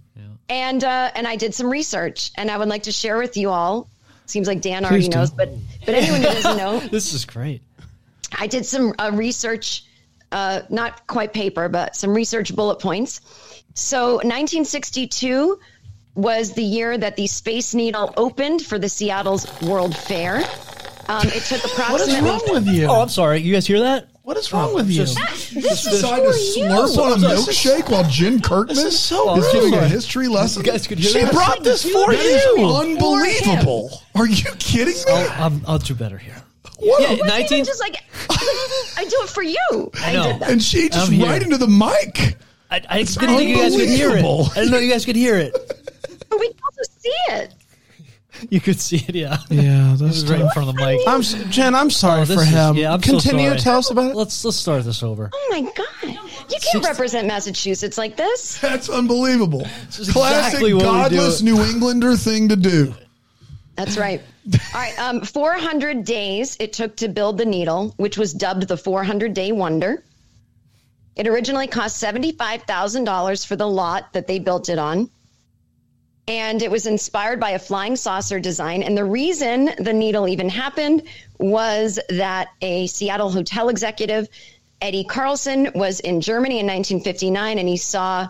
[0.50, 3.50] And uh, and I did some research, and I would like to share with you
[3.50, 3.90] all.
[4.26, 5.18] Seems like Dan already Please do.
[5.18, 5.50] knows, but
[5.86, 7.62] but anyone who doesn't know, This is great.
[8.38, 9.86] I did some uh, research,
[10.32, 13.22] uh, not quite paper, but some research bullet points.
[13.74, 15.60] So 1962
[16.16, 20.38] was the year that the Space Needle opened for the Seattle's World Fair.
[21.08, 22.88] Um, it took the What is wrong with you?
[22.88, 23.40] Oh, I'm sorry.
[23.40, 24.10] You guys hear that?
[24.28, 25.06] What is wrong with you?
[25.06, 25.16] this
[25.56, 26.66] is Decide for to you.
[26.66, 30.66] slurp on a milkshake while Jen Kirkman This is so is giving a history lesson.
[30.66, 31.32] You guys could hear She that?
[31.32, 32.66] brought this for That is you.
[32.68, 34.02] unbelievable.
[34.16, 35.12] Are you kidding me?
[35.32, 36.36] I'm, I'll do better here.
[36.80, 37.96] What Yeah, a- 19 just like
[38.98, 39.58] I do it for you.
[39.96, 40.24] I, know.
[40.34, 40.52] did that.
[40.52, 41.26] and she just I'm here.
[41.26, 42.36] right into the mic.
[42.70, 44.16] I, I didn't think you guys could hear it.
[44.18, 44.50] unbelievable.
[44.52, 45.54] I didn't know you guys could hear it.
[46.30, 47.54] But we can also see it.
[48.50, 49.38] You could see it, yeah.
[49.50, 51.00] Yeah, This that's is right in front of the mic.
[51.08, 51.74] I'm s- Jen.
[51.76, 52.76] I'm sorry Oh, this for is- him.
[52.76, 53.48] yeah, I'm so Continue.
[53.50, 53.60] sorry.
[53.60, 54.16] Tell us about it.
[54.16, 55.30] Let's let's start this over.
[55.34, 56.20] Oh my god!
[56.50, 58.60] You can't represent Massachusetts like this.
[58.60, 59.62] That's unbelievable.
[59.90, 61.46] is Classic exactly what we godless do.
[61.46, 62.94] New Englander thing to do.
[63.76, 64.22] That's right.
[64.54, 64.98] All right.
[65.00, 69.52] Um, 400 days it took to build the needle, which was dubbed the 400 Day
[69.52, 70.04] Wonder.
[71.16, 75.10] It originally cost $75,000 for the lot that they built it on.
[76.28, 78.84] And it was inspired by a flying saucer design.
[78.84, 81.04] And the reason the needle even happened
[81.38, 84.28] was that a Seattle hotel executive,
[84.82, 88.28] Eddie Carlson, was in Germany in 1959 and he saw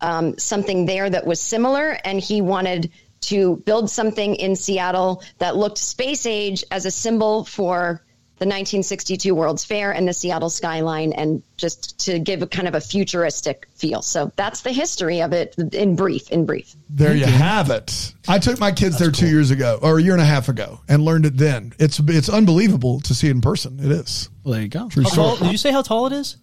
[0.00, 1.98] um, something there that was similar.
[2.04, 2.92] And he wanted
[3.22, 8.02] to build something in Seattle that looked space age as a symbol for
[8.40, 12.74] the 1962 World's Fair and the Seattle skyline, and just to give a kind of
[12.74, 14.00] a futuristic feel.
[14.00, 16.30] So that's the history of it in brief.
[16.30, 16.74] In brief.
[16.88, 18.14] There you have it.
[18.26, 20.80] I took my kids there two years ago, or a year and a half ago,
[20.88, 21.74] and learned it then.
[21.78, 23.78] It's it's unbelievable to see it in person.
[23.78, 24.30] It is.
[24.42, 24.88] Well, there you go.
[24.88, 26.38] True How tall, did you say how tall it is?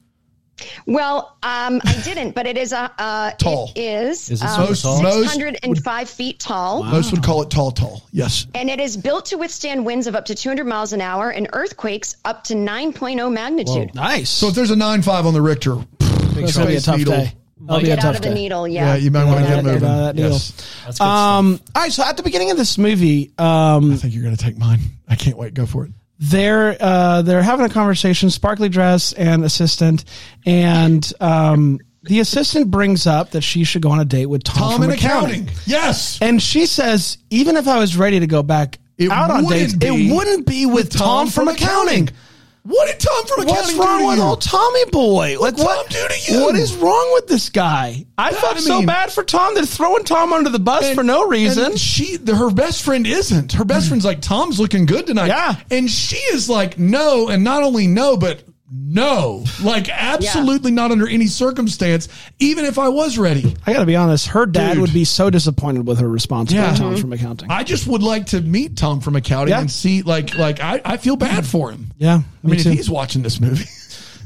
[0.86, 3.72] Well, um, I didn't, but it is a uh, Tall.
[3.76, 5.24] It is, Is it um, so tall?
[5.24, 6.84] 605 feet tall.
[6.84, 8.04] Most would call it tall, tall.
[8.12, 8.48] Yes.
[8.56, 11.48] And it is built to withstand winds of up to 200 miles an hour and
[11.54, 13.94] earthquakes up to 9.0 magnitude.
[13.96, 14.30] Nice.
[14.30, 17.14] So if there's a nine five on the Richter, it's gonna be a tough needle.
[17.14, 17.34] day.
[17.60, 18.96] That'll Get out of the needle, yeah, yeah.
[18.98, 19.80] you might want to get get moving.
[19.82, 20.32] that needle.
[20.32, 20.54] Yes.
[20.86, 21.04] That's good.
[21.06, 21.92] Um, all right.
[21.92, 24.80] So at the beginning of this movie, um, I think you're going to take mine.
[25.08, 25.56] I can't wait.
[25.56, 25.92] Go for it.
[26.20, 30.06] They're uh, they're having a conversation, sparkly dress and assistant,
[30.46, 34.58] and um, the assistant brings up that she should go on a date with Tom,
[34.58, 35.50] Tom from in accounting.
[35.66, 36.20] Yes.
[36.22, 39.74] And she says, even if I was ready to go back It out on dates,
[39.76, 42.10] be it wouldn't be with, Tom, from, accounting.
[42.68, 44.24] What did Tom from What's accounting wrong do to with you?
[44.26, 45.38] old Tommy boy?
[45.40, 45.90] Like Tom what?
[45.90, 46.42] do to you?
[46.42, 48.06] What is wrong with this guy?
[48.18, 49.56] I felt I so mean- bad for Tom.
[49.56, 51.64] They're throwing Tom under the bus for no reason.
[51.64, 53.54] and she, the, her best friend isn't.
[53.54, 53.90] Her best mm.
[53.90, 55.28] friend's like, Tom's looking good tonight.
[55.28, 55.56] Yeah.
[55.72, 57.30] And she is like, no.
[57.30, 59.44] And not only no, but no.
[59.64, 62.08] Like, absolutely not under any circumstance,
[62.40, 63.56] even if I was ready.
[63.66, 64.28] I got to be honest.
[64.28, 64.82] Her dad Dude.
[64.82, 66.72] would be so disappointed with her response Yeah.
[66.74, 67.50] to Tom from accounting.
[67.50, 69.62] I just would like to meet Tom from accounting Yeah.
[69.62, 71.92] and see, like, like I, I feel bad for him.
[71.98, 73.66] yeah, I mean, if he's watching this movie.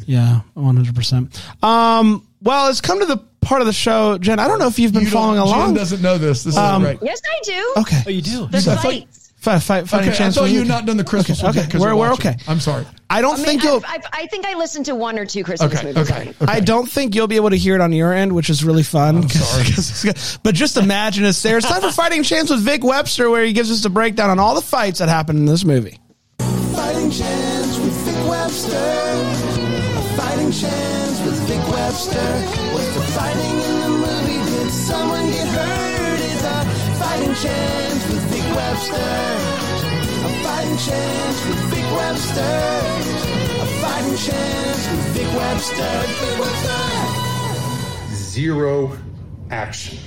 [0.08, 1.40] Yeah, one hundred percent.
[1.64, 4.40] Um, well, it's come to the part of the show, Jen.
[4.40, 5.68] I don't know if you've been You following along.
[5.70, 6.44] Jen doesn't know this.
[6.44, 6.98] This is Um, right.
[7.04, 7.74] Yes, I do.
[7.82, 8.48] okay, Oh, you do.
[8.48, 9.31] The I thought- fights.
[9.42, 10.36] Fight, fight, fighting Okay, I chance.
[10.36, 11.80] thought you had not done the Christmas Okay, okay.
[11.80, 12.38] We're- we're okay.
[12.48, 12.86] I'm sorry.
[13.10, 13.78] I don't I, mean, think you'll.
[13.78, 16.12] I've, I've, I think I listened to one or two Christmas Okay, movies.
[16.12, 16.46] okay, okay.
[16.48, 18.84] I don't think you'll be able to hear it on your end, which is really
[18.84, 19.28] fun.
[19.30, 20.14] sorry.
[20.44, 21.58] but just imagine it's there.
[21.58, 24.38] It's time for Fighting Chance with Vic Webster, where he gives us a breakdown on
[24.38, 25.98] all the fights that happened in this movie.
[26.40, 28.78] Fighting chance with Vic Webster.
[28.78, 32.74] A fighting chance with Vic Webster.
[32.76, 34.52] Was the fighting in the movie?
[34.52, 36.20] Did someone get hurt?
[36.20, 36.64] Is a
[37.04, 37.81] fighting chance
[38.62, 38.96] with Vic Webster.
[40.24, 42.56] A fighting chance with Vic Webster.
[43.60, 45.94] A fighting chance with Vic Webster.
[46.22, 46.80] Vic Webster.
[48.14, 48.98] zero
[49.50, 49.98] action.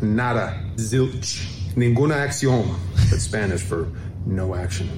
[0.00, 0.60] Nada.
[0.76, 1.46] Zilch.
[1.76, 2.76] Ninguna acción.
[3.10, 3.88] That's Spanish for
[4.26, 4.88] no action.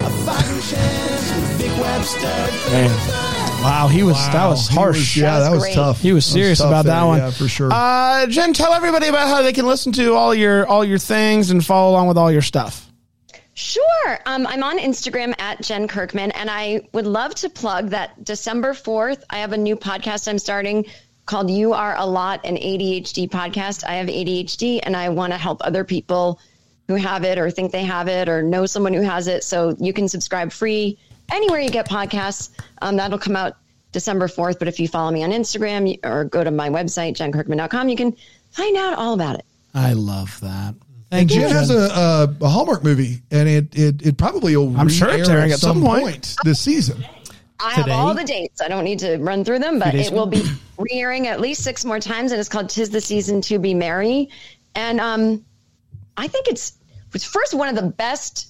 [0.00, 3.62] A fighting chance with Vic Webster.
[3.62, 4.96] Wow, he was that was He harsh.
[4.98, 5.74] was- yeah, That was that was great.
[5.74, 6.00] tough.
[6.00, 7.18] He was That serious tough about that one.
[7.18, 7.70] Yeah, for sure.
[7.72, 11.50] Uh, Jen, tell everybody about how they can listen to all your all your things
[11.50, 12.90] and follow along with all your stuff.
[13.54, 14.18] Sure.
[14.26, 18.74] Um, I'm on Instagram at Jen Kirkman, and I would love to plug that December
[18.74, 20.84] 4th, I have a new podcast I'm starting
[21.24, 23.82] called You Are a Lot, an ADHD podcast.
[23.88, 26.38] I have ADHD, and I want to help other people
[26.88, 29.44] who have it or think they have it or know someone who has it.
[29.44, 30.98] So you can subscribe free
[31.30, 32.50] anywhere you get podcasts.
[32.82, 33.56] Um, that'll come out
[33.92, 34.58] December 4th.
[34.58, 38.16] But if you follow me on Instagram or go to my website, jenkirkman.com, you can
[38.50, 39.44] find out all about it.
[39.74, 40.74] I love that.
[40.74, 40.80] and
[41.10, 41.40] Thank you.
[41.40, 41.78] Jen has a,
[42.40, 44.74] a, a Hallmark movie, and it it, it probably will.
[44.78, 46.34] I'm sure it's airing at some point.
[46.44, 47.04] this season.
[47.60, 47.90] I Today?
[47.90, 48.60] have all the dates.
[48.60, 50.42] I don't need to run through them, but it will be
[50.78, 54.28] re-airing at least six more times, and it's called "Tis the Season to Be Merry."
[54.74, 55.44] And um,
[56.16, 56.72] I think it's
[57.14, 58.48] it's first one of the best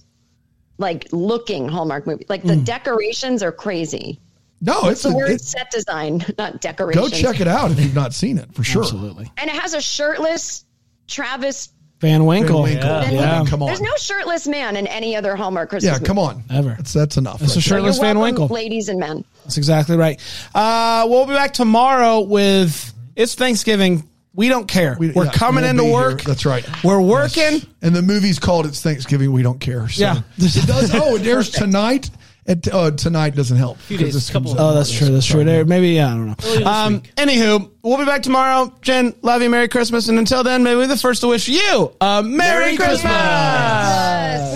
[0.78, 2.26] like looking Hallmark movie.
[2.28, 2.64] Like the Hmm.
[2.64, 4.20] decorations are crazy.
[4.60, 7.02] No, it's The a, word it, set design, not decoration.
[7.02, 8.82] go check it out if you've not seen it for sure.
[8.82, 9.30] Absolutely.
[9.36, 10.64] And it has a shirtless
[11.08, 11.70] Travis.
[12.00, 12.64] Van Winkle.
[12.64, 12.88] Van Winkle.
[13.16, 13.40] Yeah.
[13.42, 13.44] Yeah.
[13.48, 13.66] Come on.
[13.68, 15.98] There's no shirtless man in any other Hallmark Christmas.
[15.98, 16.42] yeah, come on.
[16.50, 16.74] Ever.
[16.76, 17.40] That's, that's enough.
[17.42, 17.78] It's a right shirt- there.
[17.78, 18.54] Shirtless You're Van welcome, Winkle.
[18.54, 19.24] ladies and men.
[19.44, 20.20] That's exactly right.
[20.54, 24.06] Uh, we'll be back tomorrow with it's Thanksgiving.
[24.36, 24.96] We don't care.
[24.98, 25.94] We, We- are yeah, coming we'll into be here.
[25.96, 26.22] work.
[26.22, 26.64] That's right.
[26.84, 27.62] We're working.
[27.82, 29.32] And the movie's called It's Thanksgiving.
[29.32, 29.88] We don't care.
[29.88, 30.20] So Yeah.
[30.38, 30.94] it does.
[30.94, 32.10] Oh, it airs tonight
[32.48, 33.78] It, uh, tonight doesn't help.
[33.80, 35.08] Few 'cause days, couple out Oh, that's true.
[35.08, 35.42] That's true.
[35.42, 36.26] There, maybe yeah, I don't
[36.60, 36.66] know.
[36.70, 37.12] Um, week.
[37.16, 38.72] anywho, we'll be back tomorrow.
[38.82, 39.50] Jen, love you.
[39.50, 40.08] Merry Christmas.
[40.08, 42.26] And until then, maybe we're the first to wish you a Merry,
[42.66, 43.00] Merry Christmas.
[43.10, 44.55] Christmas.